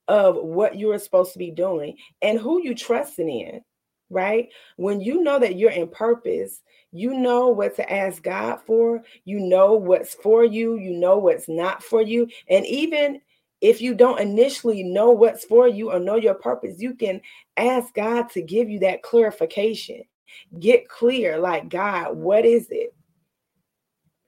of 0.09 0.35
what 0.35 0.77
you're 0.77 0.99
supposed 0.99 1.31
to 1.31 1.39
be 1.39 1.51
doing 1.51 1.95
and 2.21 2.37
who 2.37 2.61
you 2.61 2.75
trusting 2.75 3.29
in, 3.29 3.61
right? 4.09 4.49
When 4.75 4.99
you 4.99 5.23
know 5.23 5.39
that 5.39 5.55
you're 5.55 5.71
in 5.71 5.87
purpose, 5.87 6.61
you 6.91 7.13
know 7.13 7.47
what 7.47 7.77
to 7.77 7.89
ask 7.89 8.21
God 8.21 8.59
for, 8.67 9.01
you 9.23 9.39
know 9.39 9.75
what's 9.75 10.15
for 10.15 10.43
you, 10.43 10.75
you 10.75 10.91
know 10.91 11.17
what's 11.17 11.47
not 11.47 11.81
for 11.81 12.01
you. 12.01 12.27
And 12.49 12.65
even 12.65 13.21
if 13.61 13.79
you 13.79 13.95
don't 13.95 14.19
initially 14.19 14.83
know 14.83 15.11
what's 15.11 15.45
for 15.45 15.65
you 15.65 15.93
or 15.93 15.99
know 15.99 16.15
your 16.17 16.33
purpose, 16.33 16.81
you 16.81 16.93
can 16.93 17.21
ask 17.55 17.93
God 17.93 18.29
to 18.31 18.41
give 18.41 18.69
you 18.69 18.79
that 18.79 19.01
clarification. 19.01 20.03
Get 20.59 20.89
clear, 20.89 21.37
like, 21.37 21.69
God, 21.69 22.15
what 22.15 22.45
is 22.45 22.67
it? 22.69 22.93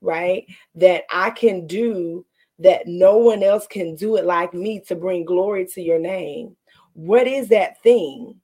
Right? 0.02 0.46
That 0.76 1.04
I 1.12 1.30
can 1.30 1.68
do 1.68 2.26
that 2.60 2.88
no 2.88 3.18
one 3.18 3.44
else 3.44 3.68
can 3.68 3.96
do 3.96 4.16
it 4.18 4.26
like 4.26 4.54
me 4.54 4.80
to 4.88 4.96
bring 4.96 5.26
glory 5.26 5.66
to 5.74 5.82
your 5.82 6.00
name. 6.00 6.56
What 6.94 7.28
is 7.28 7.50
that 7.50 7.82
thing 7.82 8.40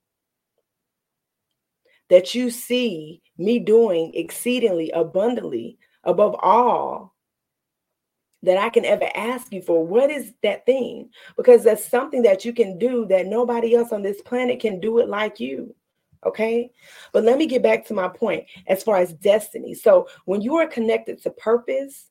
that 2.10 2.34
you 2.34 2.50
see 2.50 3.22
me 3.38 3.58
doing 3.58 4.12
exceedingly 4.14 4.90
abundantly 4.90 5.78
above 6.04 6.34
all 6.40 7.14
that 8.42 8.58
I 8.58 8.68
can 8.70 8.84
ever 8.84 9.08
ask 9.14 9.52
you 9.52 9.62
for. 9.62 9.86
What 9.86 10.10
is 10.10 10.32
that 10.42 10.66
thing? 10.66 11.10
Because 11.36 11.64
that's 11.64 11.86
something 11.86 12.22
that 12.22 12.44
you 12.44 12.52
can 12.52 12.78
do 12.78 13.06
that 13.06 13.26
nobody 13.26 13.74
else 13.74 13.92
on 13.92 14.02
this 14.02 14.20
planet 14.22 14.60
can 14.60 14.80
do 14.80 14.98
it 14.98 15.08
like 15.08 15.40
you. 15.40 15.74
Okay. 16.26 16.70
But 17.12 17.24
let 17.24 17.38
me 17.38 17.46
get 17.46 17.62
back 17.62 17.86
to 17.86 17.94
my 17.94 18.08
point 18.08 18.44
as 18.66 18.82
far 18.82 18.96
as 18.96 19.14
destiny. 19.14 19.74
So 19.74 20.08
when 20.26 20.42
you 20.42 20.56
are 20.56 20.66
connected 20.66 21.22
to 21.22 21.30
purpose, 21.30 22.10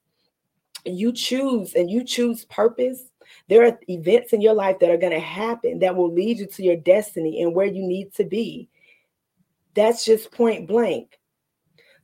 you 0.86 1.12
choose 1.12 1.75
and 1.75 1.89
you 1.89 2.04
choose 2.04 2.46
purpose. 2.46 3.04
There 3.48 3.66
are 3.68 3.80
events 3.88 4.34
in 4.34 4.42
your 4.42 4.56
life 4.56 4.80
that 4.80 4.89
are 4.89 4.98
going 4.98 5.13
to 5.13 5.20
happen 5.20 5.80
that 5.80 5.96
will 5.96 6.12
lead 6.12 6.39
you 6.39 6.48
to 6.48 6.63
your 6.63 6.78
destiny 6.78 7.44
and 7.44 7.54
where 7.54 7.68
you 7.68 7.84
need 7.84 8.13
to 8.16 8.24
be. 8.24 8.70
That's 9.75 10.04
just 10.04 10.32
point 10.32 10.68
blank. 10.68 11.20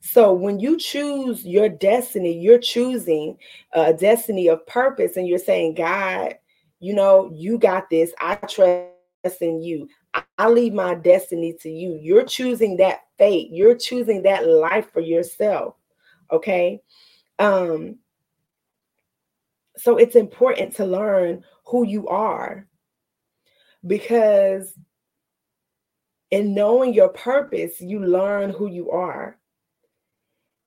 So 0.00 0.32
when 0.32 0.60
you 0.60 0.78
choose 0.78 1.44
your 1.44 1.68
destiny, 1.68 2.38
you're 2.38 2.60
choosing 2.60 3.38
a 3.72 3.92
destiny 3.92 4.46
of 4.46 4.64
purpose, 4.66 5.16
and 5.16 5.26
you're 5.26 5.38
saying, 5.38 5.74
God, 5.74 6.36
you 6.78 6.94
know, 6.94 7.32
you 7.34 7.58
got 7.58 7.90
this. 7.90 8.12
I 8.20 8.36
trust 8.36 9.40
in 9.40 9.62
you. 9.62 9.88
I 10.38 10.48
leave 10.48 10.74
my 10.74 10.94
destiny 10.94 11.54
to 11.62 11.70
you. 11.70 11.98
You're 12.00 12.24
choosing 12.24 12.76
that 12.76 13.04
fate. 13.16 13.48
You're 13.50 13.76
choosing 13.76 14.22
that 14.22 14.46
life 14.46 14.92
for 14.92 15.00
yourself. 15.00 15.76
Okay. 16.30 16.80
Um, 17.38 17.98
so 19.76 19.96
it's 19.96 20.16
important 20.16 20.74
to 20.76 20.86
learn 20.86 21.44
who 21.66 21.86
you 21.86 22.08
are 22.08 22.66
because 23.86 24.74
in 26.30 26.54
knowing 26.54 26.92
your 26.92 27.10
purpose, 27.10 27.80
you 27.80 28.04
learn 28.04 28.50
who 28.50 28.68
you 28.68 28.90
are. 28.90 29.38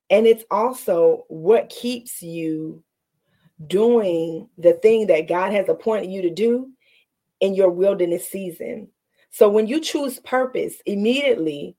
And 0.08 0.26
it's 0.26 0.44
also 0.50 1.24
what 1.28 1.68
keeps 1.68 2.22
you 2.22 2.82
doing 3.66 4.48
the 4.58 4.72
thing 4.74 5.06
that 5.08 5.28
God 5.28 5.52
has 5.52 5.68
appointed 5.68 6.10
you 6.10 6.22
to 6.22 6.30
do 6.30 6.70
in 7.40 7.54
your 7.54 7.70
wilderness 7.70 8.28
season. 8.28 8.88
So 9.30 9.48
when 9.48 9.66
you 9.66 9.80
choose 9.80 10.18
purpose, 10.20 10.76
immediately 10.86 11.76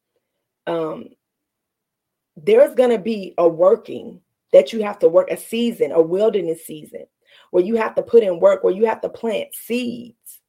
um, 0.68 1.10
there's 2.36 2.76
going 2.76 2.92
to 2.92 3.00
be 3.00 3.34
a 3.38 3.48
working 3.48 4.22
that 4.54 4.74
you 4.74 4.84
have 4.84 5.00
to 5.00 5.10
work, 5.10 5.30
a 5.32 5.38
season, 5.38 5.92
a 5.92 6.02
wilderness 6.02 6.66
season, 6.66 7.06
where 7.52 7.64
you 7.64 7.76
have 7.76 7.96
to 7.96 8.04
put 8.04 8.24
in 8.24 8.40
work, 8.40 8.64
where 8.64 8.74
you 8.74 8.86
have 8.86 9.02
to 9.02 9.10
plant 9.10 9.54
seeds. 9.54 10.40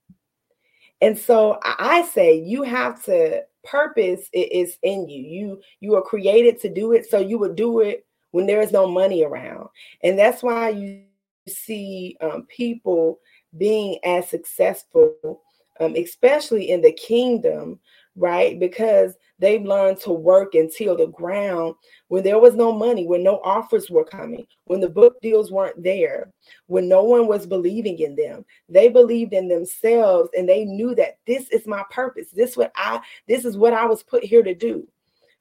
And 1.01 1.19
so 1.19 1.59
I 1.63 2.03
say 2.13 2.39
you 2.39 2.63
have 2.63 3.05
to 3.05 3.43
purpose 3.65 4.29
is 4.33 4.79
in 4.83 5.09
you. 5.09 5.23
You 5.23 5.61
you 5.81 5.95
are 5.97 6.03
created 6.03 6.61
to 6.61 6.73
do 6.73 6.93
it, 6.93 7.09
so 7.11 7.19
you 7.19 7.39
would 7.39 7.57
do 7.57 7.81
it 7.81 8.07
when 8.31 8.47
there 8.47 8.61
is 8.61 8.73
no 8.73 8.87
money 8.87 9.25
around, 9.25 9.69
and 10.03 10.19
that's 10.19 10.43
why 10.43 10.71
you 10.71 11.03
see 11.49 12.17
um, 12.21 12.47
people 12.49 13.19
being 13.59 13.99
as 14.05 14.29
successful, 14.29 15.43
um, 15.83 15.95
especially 15.97 16.71
in 16.71 16.81
the 16.81 16.93
kingdom, 16.93 17.79
right? 18.15 18.59
Because 18.61 19.15
they've 19.39 19.65
learned 19.65 19.99
to 20.01 20.13
work 20.13 20.55
and 20.55 20.71
till 20.71 20.97
the 20.97 21.09
ground 21.09 21.75
when 22.09 22.23
there 22.23 22.39
was 22.39 22.55
no 22.55 22.71
money, 22.73 23.07
when 23.07 23.23
no 23.23 23.41
offers 23.43 23.91
were 23.91 24.05
coming, 24.05 24.47
when 24.67 24.81
the 24.81 24.89
book 24.89 25.21
deals 25.21 25.51
weren't 25.51 25.83
there, 25.83 26.31
when 26.67 26.89
no 26.89 27.03
one 27.03 27.27
was 27.27 27.47
believing 27.47 27.99
in 27.99 28.15
them. 28.15 28.45
They 28.69 28.89
believed 28.89 29.33
in 29.33 29.49
themselves 29.49 30.31
and 30.37 30.49
they 30.49 30.65
knew 30.65 30.95
that 30.95 31.19
this 31.27 31.49
is 31.51 31.67
my 31.67 31.83
purpose. 31.91 32.29
This 32.33 32.57
what 32.57 32.71
I 32.77 33.01
this 33.27 33.45
is 33.45 33.57
what 33.57 33.73
I 33.73 33.87
was 33.87 34.03
put 34.03 34.25
here 34.25 34.43
to 34.43 34.55
do. 34.55 34.87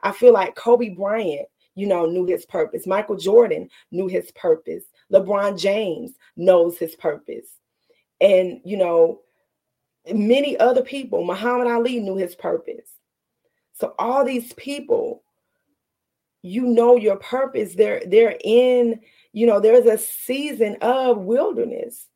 I 0.01 0.11
feel 0.11 0.33
like 0.33 0.55
Kobe 0.55 0.89
Bryant, 0.89 1.47
you 1.75 1.85
know, 1.85 2.05
knew 2.05 2.25
his 2.25 2.45
purpose. 2.45 2.87
Michael 2.87 3.17
Jordan 3.17 3.69
knew 3.91 4.07
his 4.07 4.31
purpose. 4.31 4.85
LeBron 5.13 5.59
James 5.59 6.13
knows 6.35 6.77
his 6.77 6.95
purpose. 6.95 7.57
And 8.19 8.61
you 8.63 8.77
know, 8.77 9.21
many 10.11 10.57
other 10.57 10.81
people, 10.81 11.23
Muhammad 11.23 11.67
Ali 11.67 11.99
knew 11.99 12.15
his 12.15 12.35
purpose. 12.35 12.89
So 13.73 13.93
all 13.97 14.23
these 14.23 14.53
people, 14.53 15.23
you 16.41 16.63
know 16.63 16.95
your 16.95 17.17
purpose. 17.17 17.75
They're 17.75 18.01
they're 18.05 18.37
in, 18.43 19.01
you 19.33 19.45
know, 19.45 19.59
there's 19.59 19.85
a 19.85 19.97
season 19.97 20.77
of 20.81 21.19
wilderness 21.19 22.07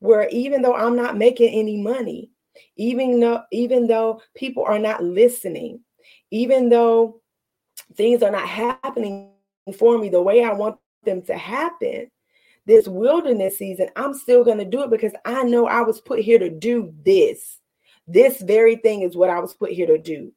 where 0.00 0.28
even 0.28 0.62
though 0.62 0.74
I'm 0.74 0.96
not 0.96 1.16
making 1.16 1.52
any 1.52 1.80
money, 1.80 2.30
even 2.76 3.20
though 3.20 3.42
even 3.52 3.86
though 3.86 4.20
people 4.34 4.64
are 4.64 4.78
not 4.78 5.02
listening, 5.02 5.80
even 6.30 6.68
though 6.68 7.20
things 7.94 8.22
are 8.22 8.30
not 8.30 8.48
happening 8.48 9.30
for 9.76 9.98
me 9.98 10.08
the 10.08 10.22
way 10.22 10.42
I 10.42 10.52
want 10.52 10.78
them 11.04 11.22
to 11.22 11.36
happen, 11.36 12.10
this 12.68 12.86
wilderness 12.86 13.56
season, 13.56 13.88
I'm 13.96 14.12
still 14.12 14.44
going 14.44 14.58
to 14.58 14.64
do 14.64 14.82
it 14.82 14.90
because 14.90 15.14
I 15.24 15.42
know 15.42 15.66
I 15.66 15.80
was 15.80 16.02
put 16.02 16.20
here 16.20 16.38
to 16.38 16.50
do 16.50 16.94
this. 17.02 17.58
This 18.06 18.42
very 18.42 18.76
thing 18.76 19.00
is 19.02 19.16
what 19.16 19.30
I 19.30 19.40
was 19.40 19.54
put 19.54 19.72
here 19.72 19.86
to 19.86 19.98
do. 19.98 20.30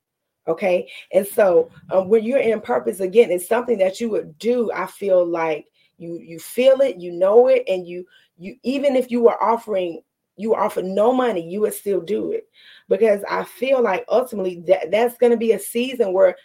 Okay. 0.47 0.89
And 1.13 1.27
so 1.27 1.69
um, 1.91 2.07
when 2.07 2.23
you're 2.23 2.39
in 2.39 2.61
purpose, 2.61 3.01
again, 3.01 3.31
it's 3.31 3.49
something 3.49 3.77
that 3.79 3.99
you 3.99 4.09
would 4.09 4.39
do. 4.39 4.71
I 4.73 4.87
feel 4.87 5.25
like 5.25 5.65
you 5.97 6.19
you 6.19 6.39
feel 6.39 6.81
it, 6.81 6.97
you 6.97 7.11
know 7.11 7.47
it, 7.47 7.63
and 7.67 7.85
you 7.85 8.05
you 8.37 8.55
even 8.63 8.95
if 8.95 9.11
you 9.11 9.21
were 9.21 9.41
offering 9.43 10.01
you 10.37 10.55
offer 10.55 10.81
no 10.81 11.13
money, 11.13 11.47
you 11.47 11.61
would 11.61 11.73
still 11.73 12.01
do 12.01 12.31
it 12.31 12.47
because 12.89 13.21
I 13.29 13.43
feel 13.43 13.81
like 13.83 14.05
ultimately 14.09 14.63
that 14.67 14.89
that's 14.89 15.17
going 15.17 15.31
to 15.31 15.37
be 15.37 15.51
a 15.51 15.59
season 15.59 16.13
where 16.13 16.37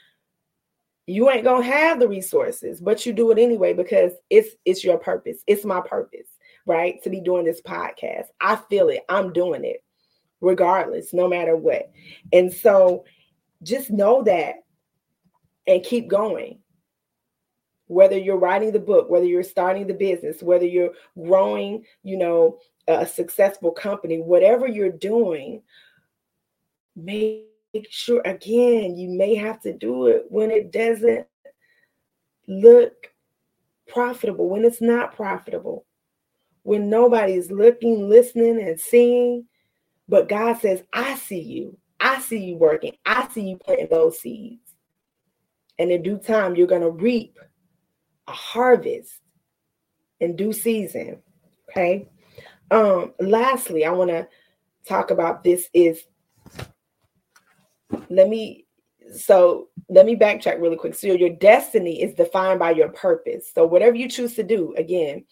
you 1.06 1.30
ain't 1.30 1.44
gonna 1.44 1.64
have 1.64 2.00
the 2.00 2.08
resources, 2.08 2.80
but 2.80 3.06
you 3.06 3.12
do 3.12 3.30
it 3.30 3.38
anyway 3.38 3.72
because 3.72 4.12
it's 4.28 4.56
it's 4.64 4.84
your 4.84 4.98
purpose. 4.98 5.38
It's 5.46 5.64
my 5.64 5.80
purpose, 5.80 6.28
right? 6.66 7.02
To 7.04 7.10
be 7.10 7.20
doing 7.20 7.44
this 7.44 7.62
podcast. 7.62 8.26
I 8.40 8.56
feel 8.56 8.88
it. 8.88 9.02
I'm 9.08 9.32
doing 9.32 9.64
it 9.64 9.82
regardless, 10.40 11.12
no 11.14 11.28
matter 11.28 11.56
what. 11.56 11.90
And 12.32 12.52
so 12.52 13.04
just 13.62 13.90
know 13.90 14.22
that 14.24 14.56
and 15.66 15.82
keep 15.82 16.08
going. 16.08 16.58
Whether 17.88 18.18
you're 18.18 18.38
writing 18.38 18.72
the 18.72 18.80
book, 18.80 19.08
whether 19.08 19.26
you're 19.26 19.44
starting 19.44 19.86
the 19.86 19.94
business, 19.94 20.42
whether 20.42 20.66
you're 20.66 20.92
growing, 21.16 21.84
you 22.02 22.16
know, 22.18 22.58
a 22.88 23.06
successful 23.06 23.70
company, 23.70 24.18
whatever 24.18 24.66
you're 24.66 24.90
doing, 24.90 25.62
make 26.96 27.46
make 27.76 27.92
sure 27.92 28.22
again 28.24 28.96
you 28.96 29.10
may 29.10 29.34
have 29.34 29.60
to 29.60 29.72
do 29.72 30.06
it 30.06 30.24
when 30.28 30.50
it 30.50 30.72
doesn't 30.72 31.26
look 32.48 33.12
profitable 33.88 34.48
when 34.48 34.64
it's 34.64 34.80
not 34.80 35.14
profitable 35.14 35.84
when 36.62 36.88
nobody's 36.90 37.50
looking 37.50 38.08
listening 38.08 38.60
and 38.60 38.80
seeing. 38.80 39.46
But 40.08 40.28
god 40.28 40.58
says 40.58 40.82
i 40.92 41.14
see 41.16 41.40
you. 41.40 41.78
I 42.00 42.20
see 42.20 42.38
you 42.38 42.56
working. 42.56 42.92
I 43.04 43.28
see 43.28 43.42
you 43.42 43.56
planting 43.56 43.88
those 43.90 44.20
seeds. 44.20 44.74
And 45.78 45.90
in 45.90 46.02
due 46.02 46.18
time 46.18 46.56
you're 46.56 46.66
going 46.66 46.82
to 46.82 46.90
reap 46.90 47.38
a 48.26 48.32
harvest 48.32 49.20
in 50.20 50.34
due 50.34 50.52
season 50.52 51.22
okay? 51.68 52.08
Um 52.70 53.12
lastly 53.20 53.84
i 53.84 53.90
want 53.90 54.10
to 54.10 54.26
talk 54.88 55.10
about 55.10 55.44
this 55.44 55.68
is 55.74 56.04
let 58.08 58.28
me 58.28 58.66
so 59.14 59.68
let 59.88 60.04
me 60.04 60.16
backtrack 60.16 60.60
really 60.60 60.76
quick. 60.76 60.94
So 60.94 61.08
your 61.08 61.30
destiny 61.30 62.02
is 62.02 62.14
defined 62.14 62.58
by 62.58 62.72
your 62.72 62.88
purpose. 62.88 63.50
So 63.54 63.64
whatever 63.64 63.94
you 63.94 64.08
choose 64.08 64.34
to 64.34 64.42
do, 64.42 64.74
again, 64.76 65.24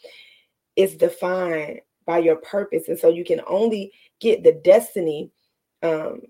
is 0.77 0.95
defined 0.95 1.81
by 2.07 2.19
your 2.19 2.37
purpose. 2.37 2.89
And 2.89 2.99
so 2.99 3.09
you 3.09 3.25
can 3.25 3.41
only 3.47 3.93
get 4.21 4.45
the 4.45 4.53
destiny. 4.53 5.31
Um, 5.83 6.21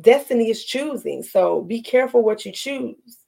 destiny 0.00 0.50
is 0.50 0.64
choosing. 0.64 1.22
So 1.22 1.62
be 1.62 1.82
careful 1.82 2.22
what 2.22 2.44
you 2.44 2.52
choose. 2.52 3.18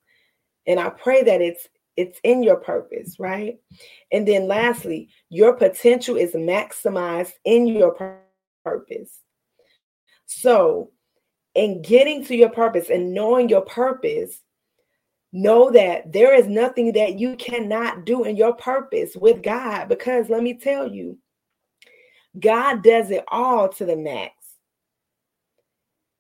And 0.67 0.81
I 0.81 0.91
pray 0.91 1.23
that 1.23 1.41
it's 1.41 1.69
it's 1.97 2.19
in 2.25 2.43
your 2.43 2.57
purpose, 2.57 3.21
right? 3.21 3.57
And 4.11 4.27
then 4.27 4.49
lastly, 4.49 5.09
your 5.29 5.53
potential 5.53 6.17
is 6.17 6.33
maximized 6.33 7.35
in 7.45 7.69
your 7.69 8.21
purpose. 8.65 9.21
So, 10.27 10.91
in 11.55 11.83
getting 11.83 12.25
to 12.25 12.37
your 12.37 12.51
purpose 12.51 12.91
and 12.91 13.15
knowing 13.15 13.49
your 13.49 13.63
purpose, 13.63 14.41
know 15.33 15.71
that 15.71 16.13
there 16.13 16.35
is 16.35 16.47
nothing 16.47 16.93
that 16.93 17.19
you 17.19 17.37
cannot 17.37 18.05
do 18.05 18.25
in 18.25 18.37
your 18.37 18.55
purpose 18.55 19.17
with 19.17 19.43
God 19.43 19.89
because 19.89 20.29
let 20.29 20.43
me 20.43 20.55
tell 20.55 20.89
you, 20.89 21.19
God 22.39 22.83
does 22.83 23.11
it 23.11 23.25
all 23.29 23.69
to 23.71 23.85
the 23.85 23.97
max. 23.97 24.33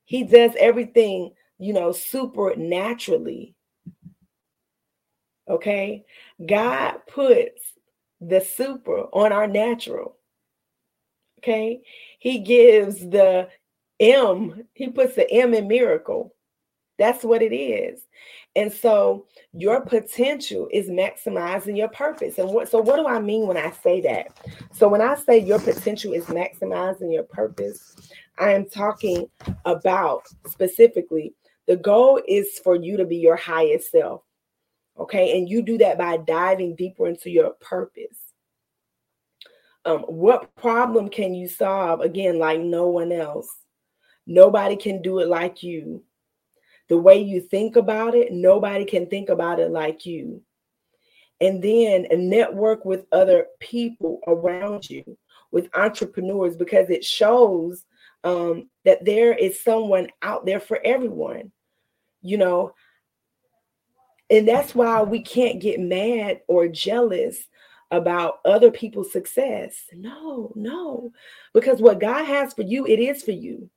He 0.04 0.24
does 0.24 0.52
everything, 0.58 1.32
you 1.58 1.72
know, 1.72 1.92
supernaturally. 1.92 3.54
Okay. 5.48 6.04
God 6.44 6.98
puts 7.06 7.62
the 8.20 8.40
super 8.40 9.02
on 9.12 9.32
our 9.32 9.46
natural. 9.46 10.16
Okay. 11.38 11.82
He 12.18 12.38
gives 12.38 12.98
the 13.00 13.48
M, 14.00 14.64
he 14.74 14.88
puts 14.88 15.14
the 15.14 15.30
M 15.30 15.54
in 15.54 15.68
miracle. 15.68 16.34
That's 16.98 17.24
what 17.24 17.42
it 17.42 17.54
is. 17.54 18.06
And 18.56 18.72
so 18.72 19.26
your 19.52 19.80
potential 19.80 20.68
is 20.72 20.88
maximizing 20.88 21.76
your 21.76 21.88
purpose. 21.88 22.38
And 22.38 22.48
what 22.50 22.68
so 22.68 22.80
what 22.80 22.96
do 22.96 23.06
I 23.06 23.20
mean 23.20 23.46
when 23.48 23.56
I 23.56 23.72
say 23.72 24.00
that? 24.02 24.28
So 24.72 24.88
when 24.88 25.00
I 25.00 25.16
say 25.16 25.38
your 25.38 25.58
potential 25.58 26.12
is 26.12 26.26
maximizing 26.26 27.12
your 27.12 27.24
purpose, 27.24 27.96
I 28.38 28.52
am 28.52 28.68
talking 28.68 29.28
about 29.64 30.22
specifically 30.46 31.34
the 31.66 31.76
goal 31.76 32.20
is 32.28 32.60
for 32.62 32.76
you 32.76 32.96
to 32.96 33.04
be 33.04 33.16
your 33.16 33.36
highest 33.36 33.90
self. 33.90 34.22
Okay. 34.98 35.36
And 35.36 35.48
you 35.48 35.62
do 35.62 35.78
that 35.78 35.98
by 35.98 36.18
diving 36.18 36.76
deeper 36.76 37.08
into 37.08 37.30
your 37.30 37.54
purpose. 37.60 38.18
Um, 39.84 40.00
what 40.02 40.54
problem 40.54 41.08
can 41.10 41.34
you 41.34 41.48
solve 41.48 42.00
again, 42.00 42.38
like 42.38 42.60
no 42.60 42.86
one 42.86 43.10
else? 43.10 43.48
Nobody 44.26 44.76
can 44.76 45.02
do 45.02 45.19
it 45.19 45.28
like 45.28 45.62
you. 45.62 46.02
The 46.88 46.99
way 46.99 47.23
you 47.23 47.40
think 47.40 47.76
about 47.76 48.14
it, 48.14 48.33
nobody 48.33 48.85
can 48.85 49.07
think 49.07 49.28
about 49.28 49.61
it 49.61 49.71
like 49.71 50.07
you. 50.07 50.43
And 51.40 51.62
then 51.62 52.07
network 52.12 52.85
with 52.85 53.07
other 53.12 53.47
people 53.61 54.21
around 54.26 54.88
you, 54.88 55.19
with 55.50 55.69
entrepreneurs, 55.75 56.57
because 56.57 56.90
it 56.90 57.04
shows 57.04 57.85
um, 58.23 58.71
that 58.85 59.04
there 59.04 59.35
is 59.35 59.62
someone 59.62 60.09
out 60.23 60.47
there 60.47 60.61
for 60.61 60.81
everyone. 60.85 61.52
You 62.23 62.38
know, 62.38 62.73
and 64.31 64.49
that's 64.49 64.75
why 64.75 65.02
we 65.02 65.21
can't 65.21 65.61
get 65.61 65.81
mad 65.81 66.40
or 66.49 66.69
jealous 66.69 67.47
about 67.90 68.38
other 68.45 68.71
people's 68.71 69.12
success. 69.12 69.85
No, 69.93 70.52
no. 70.54 71.12
Because 71.52 71.81
what 71.81 72.00
God 72.00 72.25
has 72.25 72.54
for 72.54 72.62
you, 72.62 72.87
it 72.87 72.99
is 72.99 73.23
for 73.23 73.33
you. 73.33 73.71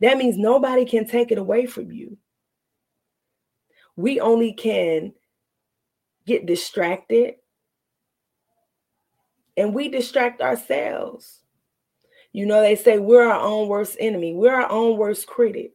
That 0.00 0.18
means 0.18 0.36
nobody 0.36 0.84
can 0.84 1.06
take 1.06 1.32
it 1.32 1.38
away 1.38 1.66
from 1.66 1.90
you. 1.90 2.18
We 3.96 4.20
only 4.20 4.52
can 4.52 5.14
get 6.26 6.44
distracted 6.44 7.36
and 9.56 9.74
we 9.74 9.88
distract 9.88 10.40
ourselves. 10.42 11.40
You 12.32 12.44
know, 12.44 12.60
they 12.60 12.76
say 12.76 12.98
we're 12.98 13.26
our 13.26 13.40
own 13.40 13.68
worst 13.68 13.96
enemy, 13.98 14.34
we're 14.34 14.54
our 14.54 14.70
own 14.70 14.98
worst 14.98 15.26
critic. 15.26 15.72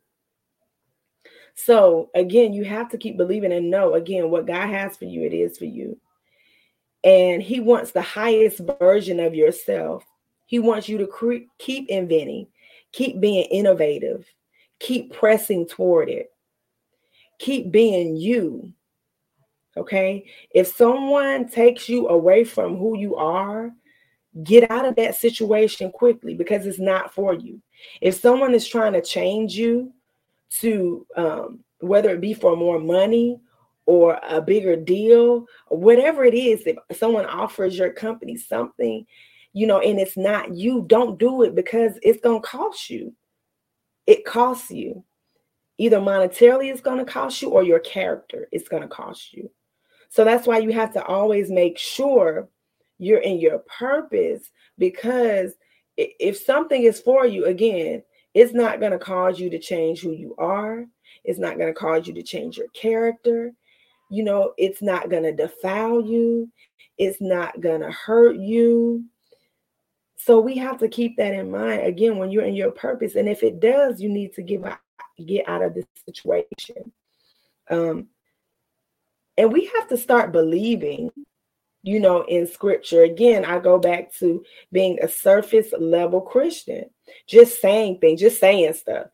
So, 1.56 2.10
again, 2.16 2.54
you 2.54 2.64
have 2.64 2.90
to 2.90 2.98
keep 2.98 3.18
believing 3.18 3.52
and 3.52 3.70
know 3.70 3.96
again 3.96 4.30
what 4.30 4.48
God 4.48 4.70
has 4.70 4.96
for 4.98 5.06
you, 5.06 5.24
it 5.24 5.34
is 5.34 5.58
for 5.58 5.66
you. 5.66 5.98
And 7.04 7.42
He 7.42 7.60
wants 7.60 7.92
the 7.92 8.02
highest 8.02 8.62
version 8.80 9.20
of 9.20 9.34
yourself. 9.34 10.06
He 10.46 10.60
wants 10.60 10.88
you 10.88 10.98
to 11.00 11.08
cre- 11.08 11.48
keep 11.58 11.90
inventing, 11.90 12.48
keep 12.92 13.20
being 13.20 13.46
innovative, 13.46 14.26
keep 14.80 15.14
pressing 15.14 15.68
toward 15.68 16.10
it, 16.10 16.32
keep 17.40 17.72
being 17.72 18.16
you. 18.16 18.74
Okay. 19.78 20.26
If 20.54 20.68
someone 20.68 21.48
takes 21.48 21.88
you 21.88 22.10
away 22.10 22.44
from 22.44 22.78
who 22.78 22.98
you 22.98 23.16
are, 23.16 23.72
get 24.44 24.70
out 24.70 24.86
of 24.86 24.96
that 24.98 25.16
situation 25.16 25.92
quickly 25.92 26.34
because 26.34 26.66
it's 26.66 26.80
not 26.80 27.14
for 27.14 27.34
you. 27.34 27.62
If 28.02 28.16
someone 28.16 28.54
is 28.54 28.68
trying 28.68 28.94
to 28.94 29.02
change 29.02 29.56
you, 29.56 29.94
to 30.60 31.06
um, 31.16 31.60
whether 31.80 32.10
it 32.10 32.22
be 32.22 32.34
for 32.34 32.56
more 32.56 32.80
money 32.80 33.40
or 33.86 34.20
a 34.28 34.42
bigger 34.42 34.76
deal, 34.76 35.46
whatever 35.70 36.24
it 36.24 36.34
is, 36.34 36.64
if 36.66 36.78
someone 36.98 37.26
offers 37.26 37.78
your 37.78 37.92
company 37.92 38.36
something, 38.36 39.06
you 39.54 39.68
know, 39.68 39.80
and 39.80 40.00
it's 40.00 40.18
not 40.18 40.54
you, 40.54 40.86
don't 40.88 41.20
do 41.20 41.44
it 41.44 41.56
because 41.56 41.94
it's 42.02 42.22
going 42.22 42.42
to 42.42 42.48
cost 42.48 42.90
you. 42.90 43.14
It 44.08 44.26
costs 44.26 44.72
you. 44.72 45.04
Either 45.78 45.98
monetarily 45.98 46.72
it's 46.72 46.82
going 46.82 47.00
to 47.00 47.12
cost 47.12 47.42
you 47.42 47.50
or 47.50 47.64
your 47.64 47.80
character 47.80 48.48
is 48.52 48.68
going 48.70 48.84
to 48.84 48.88
cost 48.88 49.34
you. 49.34 49.50
So 50.10 50.24
that's 50.24 50.46
why 50.46 50.60
you 50.60 50.72
have 50.74 50.94
to 50.94 51.04
always 51.06 51.50
make 51.50 51.78
sure 51.78 52.50
you're 52.98 53.20
in 53.20 53.40
your 53.40 53.60
purpose 53.60 54.52
because 54.78 55.54
if 55.98 56.38
something 56.38 56.84
is 56.84 57.00
for 57.00 57.26
you, 57.26 57.46
again, 57.46 58.04
it's 58.34 58.54
not 58.54 58.80
going 58.80 58.92
to 58.92 59.00
cause 59.00 59.40
you 59.40 59.50
to 59.50 59.60
change 59.60 60.02
who 60.02 60.12
you 60.12 60.36
are. 60.38 60.86
It's 61.24 61.40
not 61.40 61.58
going 61.58 61.74
to 61.74 61.80
cause 61.80 62.08
you 62.08 62.14
to 62.14 62.24
change 62.24 62.58
your 62.58 62.70
character. 62.70 63.52
You 64.10 64.24
know, 64.24 64.54
it's 64.58 64.82
not 64.82 65.10
going 65.10 65.24
to 65.24 65.34
defile 65.34 66.02
you. 66.02 66.52
It's 66.98 67.20
not 67.22 67.60
going 67.60 67.82
to 67.82 67.92
hurt 67.92 68.38
you. 68.38 69.06
So 70.24 70.40
we 70.40 70.56
have 70.58 70.78
to 70.80 70.88
keep 70.88 71.18
that 71.18 71.34
in 71.34 71.50
mind 71.50 71.82
again 71.82 72.18
when 72.18 72.32
you're 72.32 72.46
in 72.46 72.56
your 72.56 72.72
purpose. 72.72 73.16
And 73.16 73.28
if 73.28 73.44
it 73.44 73.60
does, 73.60 74.02
you 74.02 74.10
need 74.10 74.34
to 74.34 74.44
give 74.44 74.64
out, 74.66 74.80
get 75.26 75.48
out 75.48 75.64
of 75.64 75.74
this 75.74 75.86
situation. 76.06 76.92
Um, 77.70 78.08
and 79.38 79.52
we 79.52 79.72
have 79.76 79.88
to 79.88 79.98
start 79.98 80.32
believing 80.32 81.12
you 81.84 82.00
know, 82.00 82.24
in 82.24 82.48
scripture. 82.48 83.04
Again, 83.04 83.46
I 83.46 83.60
go 83.60 83.80
back 83.80 84.14
to 84.16 84.44
being 84.72 85.00
a 85.02 85.08
surface 85.08 85.74
level 85.78 86.22
Christian, 86.22 86.86
just 87.28 87.60
saying 87.62 88.00
things, 88.00 88.20
just 88.22 88.40
saying 88.40 88.74
stuff. 88.74 89.08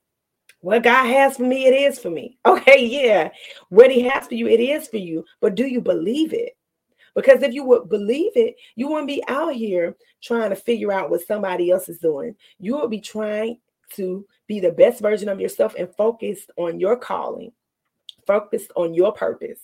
What 0.60 0.84
God 0.84 1.06
has 1.06 1.38
for 1.38 1.44
me, 1.44 1.66
it 1.66 1.74
is 1.74 2.00
for 2.00 2.10
me. 2.10 2.38
Okay, 2.46 2.86
yeah. 2.86 3.30
What 3.70 3.92
He 3.92 4.02
has 4.02 4.28
for 4.28 4.34
you, 4.36 4.48
it 4.48 4.60
is 4.60 4.88
for 4.88 4.98
you. 4.98 5.24
But 5.40 5.56
do 5.56 5.66
you 5.66 5.82
believe 5.82 6.34
it? 6.34 6.57
Because 7.18 7.42
if 7.42 7.52
you 7.52 7.64
would 7.64 7.90
believe 7.90 8.34
it, 8.36 8.58
you 8.76 8.88
wouldn't 8.88 9.08
be 9.08 9.24
out 9.28 9.56
here 9.56 9.98
trying 10.22 10.52
to 10.52 10.56
figure 10.56 10.92
out 10.92 11.10
what 11.10 11.26
somebody 11.26 11.72
else 11.72 11.90
is 11.90 11.98
doing. 11.98 12.36
You 12.60 12.78
would 12.78 12.92
be 12.92 13.02
trying 13.02 13.58
to 13.96 14.24
be 14.46 14.60
the 14.60 14.72
best 14.72 15.02
version 15.02 15.28
of 15.28 15.42
yourself 15.42 15.74
and 15.80 15.90
focused 15.96 16.52
on 16.58 16.80
your 16.80 16.96
calling, 16.96 17.54
focused 18.28 18.72
on 18.76 18.94
your 18.94 19.12
purpose. 19.14 19.60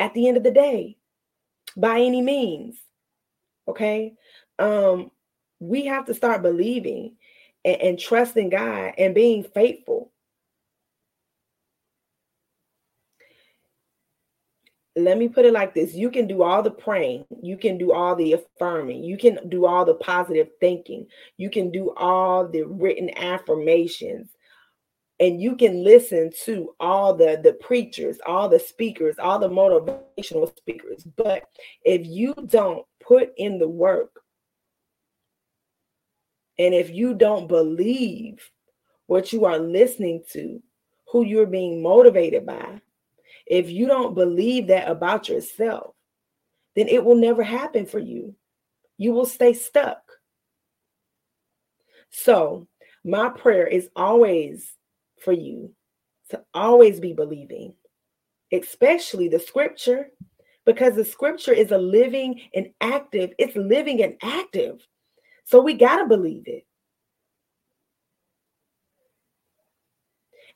At 0.00 0.12
the 0.12 0.26
end 0.26 0.36
of 0.36 0.42
the 0.42 0.50
day, 0.50 0.96
by 1.76 2.00
any 2.00 2.20
means. 2.20 2.78
Okay. 3.68 4.14
Um, 4.58 5.12
we 5.60 5.86
have 5.86 6.06
to 6.06 6.14
start 6.14 6.42
believing 6.42 7.14
and, 7.64 7.80
and 7.80 7.98
trusting 7.98 8.50
God 8.50 8.94
and 8.98 9.14
being 9.14 9.44
faithful. 9.44 10.10
Let 14.96 15.18
me 15.18 15.28
put 15.28 15.44
it 15.44 15.52
like 15.52 15.74
this. 15.74 15.94
You 15.94 16.10
can 16.10 16.26
do 16.26 16.42
all 16.42 16.62
the 16.62 16.70
praying, 16.70 17.26
you 17.42 17.58
can 17.58 17.76
do 17.76 17.92
all 17.92 18.16
the 18.16 18.32
affirming, 18.32 19.04
you 19.04 19.18
can 19.18 19.38
do 19.50 19.66
all 19.66 19.84
the 19.84 19.94
positive 19.96 20.48
thinking, 20.58 21.06
you 21.36 21.50
can 21.50 21.70
do 21.70 21.92
all 21.96 22.48
the 22.48 22.62
written 22.62 23.10
affirmations, 23.18 24.30
and 25.20 25.40
you 25.40 25.56
can 25.56 25.82
listen 25.82 26.30
to 26.44 26.74
all 26.80 27.14
the 27.14 27.40
the 27.42 27.54
preachers 27.54 28.18
all 28.26 28.48
the 28.48 28.58
speakers 28.58 29.16
all 29.18 29.38
the 29.38 29.48
motivational 29.48 30.54
speakers. 30.56 31.04
But 31.16 31.44
if 31.84 32.06
you 32.06 32.34
don't 32.46 32.84
put 33.00 33.32
in 33.36 33.58
the 33.58 33.68
work 33.68 34.20
and 36.58 36.74
if 36.74 36.90
you 36.90 37.14
don't 37.14 37.48
believe 37.48 38.50
what 39.06 39.32
you 39.32 39.44
are 39.44 39.58
listening 39.58 40.22
to 40.32 40.60
who 41.10 41.24
you're 41.24 41.46
being 41.46 41.82
motivated 41.82 42.44
by 42.44 42.80
if 43.46 43.70
you 43.70 43.86
don't 43.86 44.14
believe 44.14 44.66
that 44.68 44.88
about 44.88 45.28
yourself 45.28 45.94
then 46.74 46.88
it 46.88 47.04
will 47.04 47.16
never 47.16 47.42
happen 47.42 47.86
for 47.86 47.98
you 47.98 48.34
you 48.98 49.12
will 49.12 49.26
stay 49.26 49.52
stuck 49.52 50.00
so 52.10 52.66
my 53.04 53.28
prayer 53.28 53.66
is 53.66 53.88
always 53.94 54.74
for 55.22 55.32
you 55.32 55.72
to 56.30 56.42
always 56.54 56.98
be 56.98 57.12
believing, 57.12 57.74
especially 58.52 59.28
the 59.28 59.38
scripture, 59.38 60.08
because 60.64 60.96
the 60.96 61.04
scripture 61.04 61.52
is 61.52 61.70
a 61.70 61.78
living 61.78 62.40
and 62.54 62.70
active, 62.80 63.30
it's 63.38 63.54
living 63.54 64.02
and 64.02 64.16
active. 64.22 64.84
So 65.44 65.60
we 65.60 65.74
got 65.74 65.98
to 65.98 66.06
believe 66.06 66.44
it. 66.46 66.65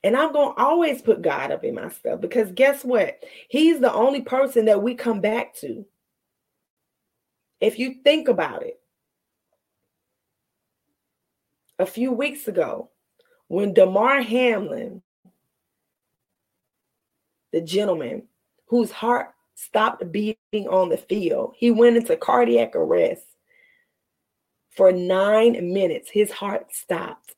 And 0.03 0.17
I'm 0.17 0.33
going 0.33 0.55
to 0.55 0.63
always 0.63 1.03
put 1.03 1.23
God 1.23 1.51
up 1.51 1.63
in 1.63 1.75
my 1.75 1.91
stuff 1.91 2.21
because 2.21 2.53
guess 2.53 2.85
what? 2.85 3.23
He's 3.49 3.81
the 3.81 3.93
only 3.93 4.23
person 4.23 4.65
that 4.65 4.83
we 4.83 4.95
come 4.95 5.21
back 5.21 5.55
to. 5.57 5.85
If 7.61 7.79
you 7.79 7.97
think 8.03 8.29
about 8.29 8.63
it, 8.63 8.81
a 11.79 11.87
few 11.87 12.13
weeks 12.13 12.49
ago, 12.49 12.91
when 13.49 13.75
Damar 13.75 14.23
Hamlin, 14.23 15.03
the 17.53 17.61
gentleman 17.61 18.23
whose 18.67 18.91
heart 18.91 19.35
stopped 19.55 20.11
beating 20.13 20.69
on 20.69 20.89
the 20.89 20.97
field, 20.97 21.55
he 21.57 21.71
went 21.71 21.97
into 21.97 22.17
cardiac 22.17 22.75
arrest 22.75 23.25
for 24.71 24.93
nine 24.93 25.73
minutes. 25.73 26.09
His 26.11 26.31
heart 26.31 26.73
stopped. 26.73 27.35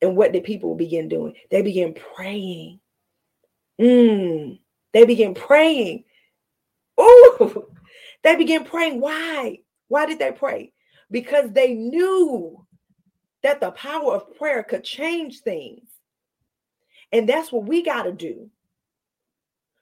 And 0.00 0.16
what 0.16 0.32
did 0.32 0.44
people 0.44 0.74
begin 0.74 1.08
doing? 1.08 1.34
They 1.50 1.62
began 1.62 1.94
praying. 1.94 2.80
Mm, 3.80 4.58
they 4.92 5.04
began 5.04 5.34
praying. 5.34 6.04
Oh, 6.96 7.66
they 8.22 8.36
began 8.36 8.64
praying. 8.64 9.00
Why? 9.00 9.58
Why 9.88 10.06
did 10.06 10.18
they 10.18 10.32
pray? 10.32 10.72
Because 11.10 11.50
they 11.52 11.74
knew 11.74 12.66
that 13.42 13.60
the 13.60 13.70
power 13.72 14.14
of 14.14 14.36
prayer 14.36 14.62
could 14.62 14.84
change 14.84 15.40
things. 15.40 15.88
And 17.12 17.28
that's 17.28 17.50
what 17.50 17.64
we 17.66 17.82
got 17.82 18.02
to 18.02 18.12
do. 18.12 18.50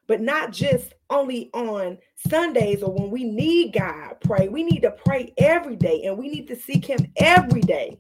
But 0.07 0.21
not 0.21 0.53
just 0.53 0.95
only 1.11 1.51
on 1.53 1.99
Sundays 2.29 2.83
or 2.83 2.93
when 2.93 3.11
we 3.11 3.25
need 3.25 3.73
God, 3.73 4.17
pray. 4.21 4.49
We 4.49 4.63
need 4.63 4.83
to 4.83 4.93
pray 4.93 5.35
every 5.37 5.75
day 5.75 6.05
and 6.05 6.17
we 6.17 6.29
need 6.29 6.47
to 6.49 6.57
seek 6.57 6.85
Him 6.85 7.13
every 7.17 7.63
day. 7.63 7.99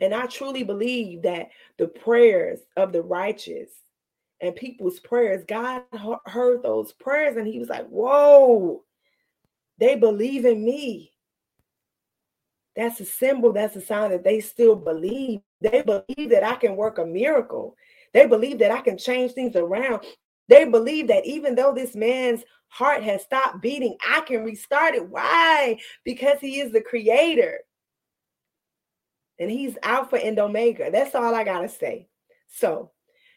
And 0.00 0.14
I 0.14 0.26
truly 0.26 0.62
believe 0.62 1.22
that 1.22 1.48
the 1.78 1.88
prayers 1.88 2.60
of 2.76 2.92
the 2.92 3.02
righteous 3.02 3.70
and 4.40 4.56
people's 4.56 4.98
prayers, 5.00 5.44
God 5.46 5.82
heard 6.26 6.62
those 6.62 6.92
prayers 6.92 7.36
and 7.36 7.46
He 7.46 7.58
was 7.58 7.68
like, 7.68 7.86
Whoa, 7.88 8.82
they 9.78 9.96
believe 9.96 10.44
in 10.44 10.64
me. 10.64 11.12
That's 12.76 13.00
a 13.00 13.04
symbol, 13.04 13.52
that's 13.52 13.76
a 13.76 13.80
sign 13.80 14.10
that 14.10 14.24
they 14.24 14.40
still 14.40 14.76
believe. 14.76 15.40
They 15.60 15.82
believe 15.82 16.30
that 16.30 16.44
I 16.44 16.54
can 16.54 16.76
work 16.76 16.98
a 16.98 17.04
miracle. 17.04 17.76
They 18.14 18.26
believe 18.26 18.58
that 18.60 18.70
I 18.70 18.80
can 18.80 18.96
change 18.96 19.32
things 19.32 19.56
around. 19.56 20.04
They 20.48 20.64
believe 20.64 21.08
that 21.08 21.26
even 21.26 21.54
though 21.54 21.74
this 21.74 21.94
man's 21.94 22.42
heart 22.68 23.02
has 23.02 23.22
stopped 23.22 23.60
beating, 23.60 23.96
I 24.08 24.22
can 24.22 24.44
restart 24.44 24.94
it. 24.94 25.08
Why? 25.08 25.78
Because 26.04 26.38
he 26.40 26.60
is 26.60 26.72
the 26.72 26.80
creator 26.80 27.60
and 29.40 29.50
he's 29.50 29.76
Alpha 29.82 30.16
and 30.16 30.38
Omega. 30.38 30.90
That's 30.92 31.14
all 31.14 31.34
I 31.34 31.42
got 31.44 31.62
to 31.62 31.68
say. 31.68 32.06
So 32.48 32.92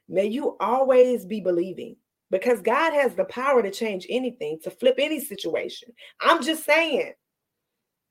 may 0.10 0.26
you 0.26 0.58
always 0.60 1.26
be 1.26 1.40
believing 1.40 1.96
because 2.30 2.62
God 2.62 2.94
has 2.94 3.16
the 3.16 3.24
power 3.26 3.64
to 3.64 3.72
change 3.72 4.06
anything, 4.10 4.60
to 4.64 4.70
flip 4.70 4.96
any 4.98 5.22
situation. 5.22 5.94
I'm 6.20 6.44
just 6.44 6.66
saying, 6.66 7.14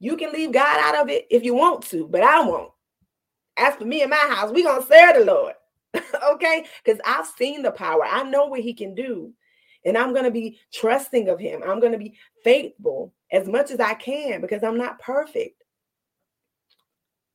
you 0.01 0.17
can 0.17 0.33
leave 0.33 0.53
God 0.53 0.81
out 0.81 1.03
of 1.03 1.11
it 1.11 1.27
if 1.31 1.45
you 1.45 1.55
want 1.55 1.83
to, 1.89 2.09
but 2.09 2.23
I 2.23 2.41
won't. 2.41 2.73
As 3.59 3.75
for 3.77 3.85
me 3.85 4.01
and 4.01 4.11
my 4.11 4.17
house, 4.17 4.51
we're 4.51 4.65
going 4.65 4.81
to 4.81 4.89
serve 4.89 5.17
the 5.19 5.25
Lord. 5.25 5.55
okay? 6.33 6.65
Because 6.83 7.01
I've 7.05 7.27
seen 7.27 7.63
the 7.63 7.71
power, 7.71 8.05
I 8.05 8.23
know 8.23 8.47
what 8.47 8.61
He 8.61 8.73
can 8.73 8.95
do. 8.95 9.33
And 9.85 9.99
I'm 9.99 10.13
going 10.13 10.25
to 10.25 10.31
be 10.31 10.59
trusting 10.73 11.29
of 11.29 11.39
Him. 11.39 11.63
I'm 11.63 11.81
going 11.81 11.93
to 11.93 11.99
be 11.99 12.15
faithful 12.43 13.13
as 13.31 13.47
much 13.49 13.71
as 13.71 13.81
I 13.81 13.95
can 13.95 14.41
because 14.41 14.63
I'm 14.63 14.79
not 14.79 15.01
perfect 15.01 15.62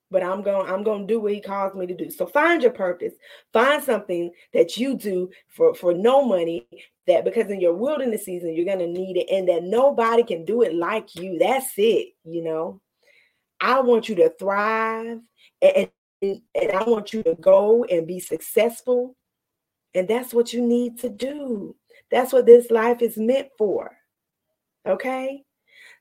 but 0.10 0.24
I'm 0.24 0.42
going 0.42 0.70
I'm 0.70 0.84
going 0.84 1.08
to 1.08 1.14
do 1.14 1.20
what 1.20 1.34
he 1.34 1.42
calls 1.42 1.76
me 1.76 1.86
to 1.86 1.96
do. 1.96 2.10
So 2.10 2.26
find 2.26 2.62
your 2.62 2.72
purpose. 2.72 3.14
Find 3.54 3.84
something 3.84 4.32
that 4.54 4.78
you 4.78 4.98
do 4.98 5.30
for 5.50 5.74
for 5.74 5.94
no 5.94 6.26
money 6.26 6.68
that 7.08 7.26
because 7.26 7.50
in 7.50 7.62
your 7.62 7.74
wilderness 7.74 8.26
season 8.26 8.54
you're 8.54 8.66
going 8.66 8.80
to 8.80 8.88
need 8.88 9.18
it 9.18 9.30
and 9.32 9.48
that 9.50 9.64
nobody 9.64 10.24
can 10.24 10.46
do 10.46 10.62
it 10.62 10.74
like 10.74 11.16
you. 11.16 11.38
That's 11.40 11.74
it, 11.78 12.10
you 12.24 12.44
know. 12.44 12.82
I 13.60 13.80
want 13.82 14.08
you 14.08 14.16
to 14.16 14.30
thrive 14.38 15.20
and, 15.62 15.90
and, 16.22 16.42
and 16.56 16.72
I 16.72 16.84
want 16.84 17.14
you 17.14 17.24
to 17.24 17.36
go 17.36 17.84
and 17.86 18.08
be 18.08 18.20
successful. 18.20 19.16
And 19.96 20.08
that's 20.08 20.34
what 20.34 20.54
you 20.54 20.62
need 20.62 21.00
to 21.00 21.10
do. 21.10 21.76
That's 22.12 22.32
what 22.32 22.46
this 22.46 22.70
life 22.70 23.02
is 23.02 23.18
meant 23.18 23.48
for. 23.58 23.98
Okay? 24.86 25.44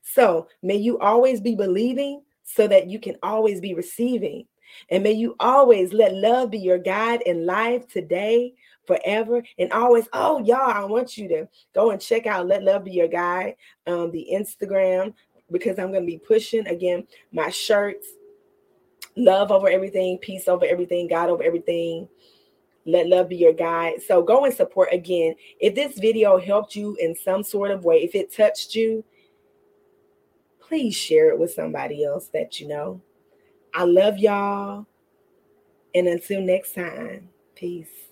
So, 0.03 0.47
may 0.61 0.77
you 0.77 0.99
always 0.99 1.41
be 1.41 1.55
believing 1.55 2.21
so 2.47 2.65
that 2.65 2.87
you 2.87 2.97
can 2.97 3.17
always 3.21 3.59
be 3.59 3.73
receiving. 3.73 4.45
And 4.89 5.03
may 5.03 5.11
you 5.11 5.35
always 5.39 5.91
let 5.91 6.13
love 6.13 6.51
be 6.51 6.59
your 6.59 6.77
guide 6.77 7.21
in 7.23 7.45
life 7.45 7.87
today, 7.87 8.53
forever, 8.85 9.43
and 9.59 9.71
always. 9.73 10.07
Oh, 10.13 10.39
y'all, 10.39 10.71
I 10.71 10.85
want 10.85 11.17
you 11.17 11.27
to 11.27 11.47
go 11.75 11.91
and 11.91 12.01
check 12.01 12.25
out 12.25 12.47
Let 12.47 12.63
Love 12.63 12.85
Be 12.85 12.91
Your 12.91 13.09
Guide, 13.09 13.55
um, 13.85 14.11
the 14.11 14.27
Instagram, 14.33 15.13
because 15.51 15.77
I'm 15.77 15.91
going 15.91 16.03
to 16.03 16.11
be 16.11 16.17
pushing 16.17 16.67
again 16.67 17.05
my 17.33 17.49
shirts, 17.49 18.07
love 19.17 19.51
over 19.51 19.69
everything, 19.69 20.17
peace 20.17 20.47
over 20.47 20.65
everything, 20.65 21.07
God 21.07 21.29
over 21.29 21.43
everything. 21.43 22.07
Let 22.85 23.07
love 23.07 23.27
be 23.27 23.35
your 23.35 23.53
guide. 23.53 24.01
So 24.07 24.21
go 24.23 24.45
and 24.45 24.53
support 24.53 24.89
again. 24.93 25.35
If 25.59 25.75
this 25.75 25.99
video 25.99 26.39
helped 26.39 26.75
you 26.75 26.95
in 27.01 27.13
some 27.13 27.43
sort 27.43 27.71
of 27.71 27.83
way, 27.83 27.97
if 28.03 28.15
it 28.15 28.33
touched 28.33 28.75
you, 28.75 29.03
please 30.67 30.95
share 30.95 31.29
it 31.29 31.39
with 31.39 31.51
somebody 31.51 32.03
else 32.03 32.27
that 32.33 32.59
you 32.59 32.67
know. 32.67 33.01
I 33.73 33.83
love 33.83 34.17
y'all. 34.17 34.85
And 35.95 36.07
until 36.07 36.41
next 36.41 36.73
time, 36.73 37.29
peace. 37.55 38.06